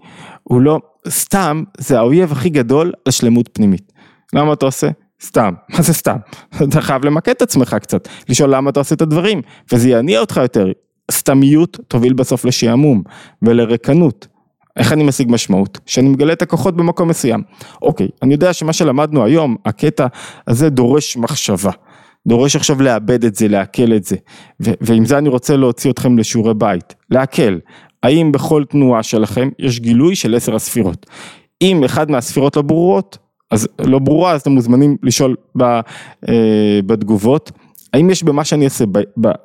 הוא 0.44 0.62
לא, 0.62 0.80
סתם 1.10 1.64
זה 1.78 1.98
האויב 1.98 2.32
הכי 2.32 2.50
גדול 2.50 2.92
לשלמות 3.08 3.50
פנימית. 3.54 3.92
למה 4.34 4.54
אתה 4.54 4.66
עושה? 4.66 4.88
סתם, 5.24 5.54
מה 5.74 5.82
זה 5.82 5.94
סתם? 5.94 6.18
אתה 6.64 6.82
חייב 6.82 7.06
למקד 7.06 7.32
את 7.32 7.42
עצמך 7.42 7.76
קצת, 7.82 8.08
לשאול 8.30 8.56
למה 8.56 8.70
אתה 8.70 8.80
עושה 8.80 8.96
את 8.96 9.02
הדברים, 9.02 9.42
וזה 9.74 9.90
יניע 9.90 10.20
אותך 10.20 10.40
יותר. 10.42 10.72
סתמיות 11.12 11.78
תוביל 11.88 12.14
בסוף 12.14 12.46
לשעמום 12.46 13.04
ולרקנות. 13.42 14.28
איך 14.78 14.94
אני 14.94 15.04
משיג 15.04 15.32
משמעות? 15.32 15.80
שאני 15.86 16.10
מגלה 16.10 16.34
את 16.34 16.42
הכוחות 16.42 16.76
במקום 16.76 17.10
מסוים. 17.10 17.44
אוקיי, 17.82 18.08
אני 18.22 18.34
יודע 18.34 18.54
שמה 18.54 18.74
שלמדנו 18.74 19.26
היום, 19.26 19.56
הקטע 19.66 20.08
הזה 20.48 20.70
דורש 20.70 21.18
מחשבה. 21.18 21.72
דורש 22.28 22.56
עכשיו 22.56 22.82
לאבד 22.82 23.26
את 23.26 23.36
זה, 23.36 23.48
לעכל 23.48 23.94
את 23.96 24.04
זה. 24.04 24.16
ועם 24.60 25.06
זה 25.06 25.18
אני 25.18 25.30
רוצה 25.30 25.56
להוציא 25.56 25.92
אתכם 25.92 26.18
לשיעורי 26.18 26.54
בית. 26.54 26.96
לעכל. 27.10 27.58
האם 28.04 28.32
בכל 28.32 28.64
תנועה 28.70 29.04
שלכם 29.04 29.50
יש 29.60 29.80
גילוי 29.80 30.16
של 30.16 30.36
עשר 30.36 30.56
הספירות. 30.56 31.06
אם 31.62 31.84
אחד 31.84 32.12
מהספירות 32.12 32.56
לא 32.56 32.62
ברורות, 32.62 33.18
אז 33.52 33.68
לא 33.80 34.00
ברורה, 34.00 34.32
אז 34.32 34.42
אתם 34.42 34.52
מוזמנים 34.52 34.98
לשאול 35.04 35.36
ב, 35.58 35.64
אה, 35.64 36.80
בתגובות. 36.86 37.52
האם 37.94 38.10
יש 38.10 38.24
במה 38.24 38.44
שאני 38.44 38.66
עושה, 38.66 38.86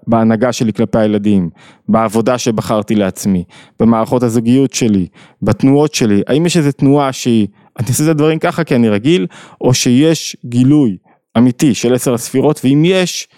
בהנהגה 0.06 0.52
שלי 0.52 0.72
כלפי 0.72 0.98
הילדים, 0.98 1.50
בעבודה 1.88 2.38
שבחרתי 2.38 2.94
לעצמי, 2.94 3.44
במערכות 3.80 4.22
הזוגיות 4.22 4.72
שלי, 4.72 5.06
בתנועות 5.42 5.94
שלי, 5.94 6.22
האם 6.26 6.46
יש 6.46 6.56
איזה 6.56 6.72
תנועה 6.72 7.12
שהיא, 7.12 7.46
אני 7.78 7.88
עושה 7.88 8.04
את 8.04 8.08
הדברים 8.08 8.38
ככה 8.38 8.64
כי 8.64 8.74
אני 8.74 8.88
רגיל, 8.88 9.26
או 9.60 9.74
שיש 9.74 10.36
גילוי 10.44 10.96
אמיתי 11.38 11.74
של 11.74 11.94
עשר 11.94 12.14
הספירות, 12.14 12.60
ואם 12.64 12.82
יש, 12.86 13.28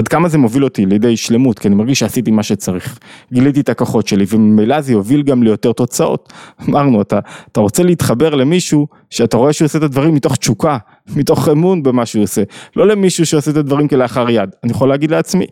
עד 0.00 0.08
כמה 0.08 0.28
זה 0.28 0.38
מוביל 0.38 0.64
אותי 0.64 0.86
לידי 0.86 1.16
שלמות, 1.16 1.58
כי 1.58 1.68
אני 1.68 1.74
מרגיש 1.74 1.98
שעשיתי 1.98 2.30
מה 2.30 2.42
שצריך. 2.42 2.98
גיליתי 3.32 3.60
את 3.60 3.68
הכוחות 3.68 4.08
שלי, 4.08 4.24
וממילא 4.28 4.80
זה 4.80 4.92
יוביל 4.92 5.22
גם 5.22 5.42
ליותר 5.42 5.72
תוצאות. 5.72 6.32
אמרנו, 6.68 7.02
אתה, 7.02 7.18
אתה 7.52 7.60
רוצה 7.60 7.82
להתחבר 7.82 8.34
למישהו 8.34 8.86
שאתה 9.10 9.36
רואה 9.36 9.52
שהוא 9.52 9.66
עושה 9.66 9.78
את 9.78 9.82
הדברים 9.82 10.14
מתוך 10.14 10.36
תשוקה, 10.36 10.78
מתוך 11.16 11.48
אמון 11.48 11.82
במה 11.82 12.06
שהוא 12.06 12.22
עושה. 12.22 12.42
לא 12.76 12.86
למישהו 12.86 13.26
שעושה 13.26 13.50
את 13.50 13.56
הדברים 13.56 13.88
כלאחר 13.88 14.30
יד. 14.30 14.50
אני 14.64 14.72
יכול 14.72 14.88
להגיד 14.88 15.10
לעצמי, 15.10 15.46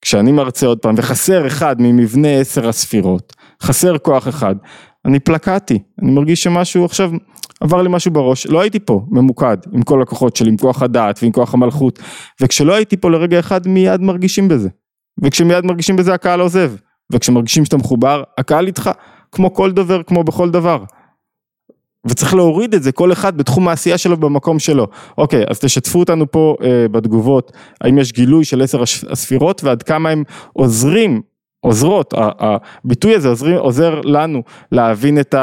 כשאני 0.00 0.32
מרצה 0.32 0.66
עוד 0.66 0.78
פעם, 0.78 0.94
וחסר 0.98 1.46
אחד 1.46 1.76
ממבנה 1.78 2.28
עשר 2.28 2.68
הספירות, 2.68 3.32
חסר 3.62 3.98
כוח 3.98 4.28
אחד, 4.28 4.54
אני 5.04 5.20
פלקטי, 5.20 5.78
אני 6.02 6.10
מרגיש 6.10 6.42
שמשהו 6.42 6.84
עכשיו 6.84 7.10
עבר 7.64 7.82
לי 7.82 7.88
משהו 7.88 8.10
בראש, 8.10 8.46
לא 8.46 8.60
הייתי 8.60 8.80
פה 8.80 9.06
ממוקד 9.10 9.56
עם 9.72 9.82
כל 9.82 10.02
הכוחות 10.02 10.36
שלי, 10.36 10.50
עם 10.50 10.56
כוח 10.56 10.82
הדעת 10.82 11.18
ועם 11.22 11.32
כוח 11.32 11.54
המלכות, 11.54 11.98
וכשלא 12.40 12.74
הייתי 12.74 12.96
פה 12.96 13.10
לרגע 13.10 13.38
אחד 13.38 13.68
מיד 13.68 14.00
מרגישים 14.00 14.48
בזה, 14.48 14.68
וכשמיד 15.24 15.64
מרגישים 15.64 15.96
בזה 15.96 16.14
הקהל 16.14 16.40
עוזב, 16.40 16.72
וכשמרגישים 17.12 17.64
שאתה 17.64 17.76
מחובר, 17.76 18.22
הקהל 18.38 18.66
איתך, 18.66 18.90
כמו 19.32 19.54
כל 19.54 19.72
דובר, 19.72 20.02
כמו 20.02 20.24
בכל 20.24 20.50
דבר. 20.50 20.84
וצריך 22.06 22.34
להוריד 22.34 22.74
את 22.74 22.82
זה 22.82 22.92
כל 22.92 23.12
אחד 23.12 23.36
בתחום 23.36 23.68
העשייה 23.68 23.98
שלו 23.98 24.16
במקום 24.16 24.58
שלו. 24.58 24.86
אוקיי, 25.18 25.44
אז 25.50 25.58
תשתפו 25.58 25.98
אותנו 25.98 26.30
פה 26.30 26.56
אה, 26.62 26.88
בתגובות, 26.88 27.52
האם 27.80 27.98
יש 27.98 28.12
גילוי 28.12 28.44
של 28.44 28.62
עשר 28.62 28.82
הספירות 28.82 29.64
ועד 29.64 29.82
כמה 29.82 30.10
הם 30.10 30.24
עוזרים, 30.52 31.22
עוזרות, 31.60 32.14
הביטוי 32.16 33.14
הזה 33.14 33.28
עוזר, 33.28 33.58
עוזר 33.58 34.00
לנו 34.04 34.42
להבין 34.72 35.20
את 35.20 35.34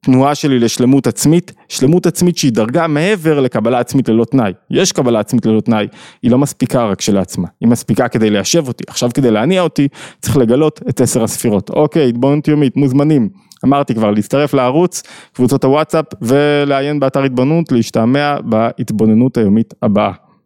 התנועה 0.00 0.34
שלי 0.34 0.58
לשלמות 0.58 1.06
עצמית, 1.06 1.52
שלמות 1.68 2.06
עצמית 2.06 2.38
שהיא 2.38 2.52
דרגה 2.52 2.86
מעבר 2.86 3.40
לקבלה 3.40 3.78
עצמית 3.78 4.08
ללא 4.08 4.24
תנאי. 4.24 4.52
יש 4.70 4.92
קבלה 4.92 5.20
עצמית 5.20 5.46
ללא 5.46 5.60
תנאי, 5.60 5.86
היא 6.22 6.30
לא 6.30 6.38
מספיקה 6.38 6.86
רק 6.86 6.98
כשלעצמה, 6.98 7.48
היא 7.60 7.68
מספיקה 7.68 8.08
כדי 8.08 8.30
ליישב 8.30 8.68
אותי. 8.68 8.84
עכשיו 8.88 9.10
כדי 9.14 9.30
להניע 9.30 9.62
אותי 9.62 9.88
צריך 10.20 10.36
לגלות 10.36 10.80
את 10.88 11.00
עשר 11.00 11.22
הספירות. 11.24 11.70
אוקיי, 11.70 12.08
התבוננות 12.08 12.48
יומית, 12.48 12.76
מוזמנים. 12.76 13.28
אמרתי 13.64 13.94
כבר, 13.94 14.10
להצטרף 14.10 14.54
לערוץ, 14.54 15.02
קבוצות 15.32 15.64
הוואטסאפ 15.64 16.04
ולעיין 16.22 17.00
באתר 17.00 17.22
התבוננות, 17.22 17.72
להשתעמע 17.72 18.40
בהתבוננות 18.40 19.36
היומית 19.36 19.74
הבאה. 19.82 20.27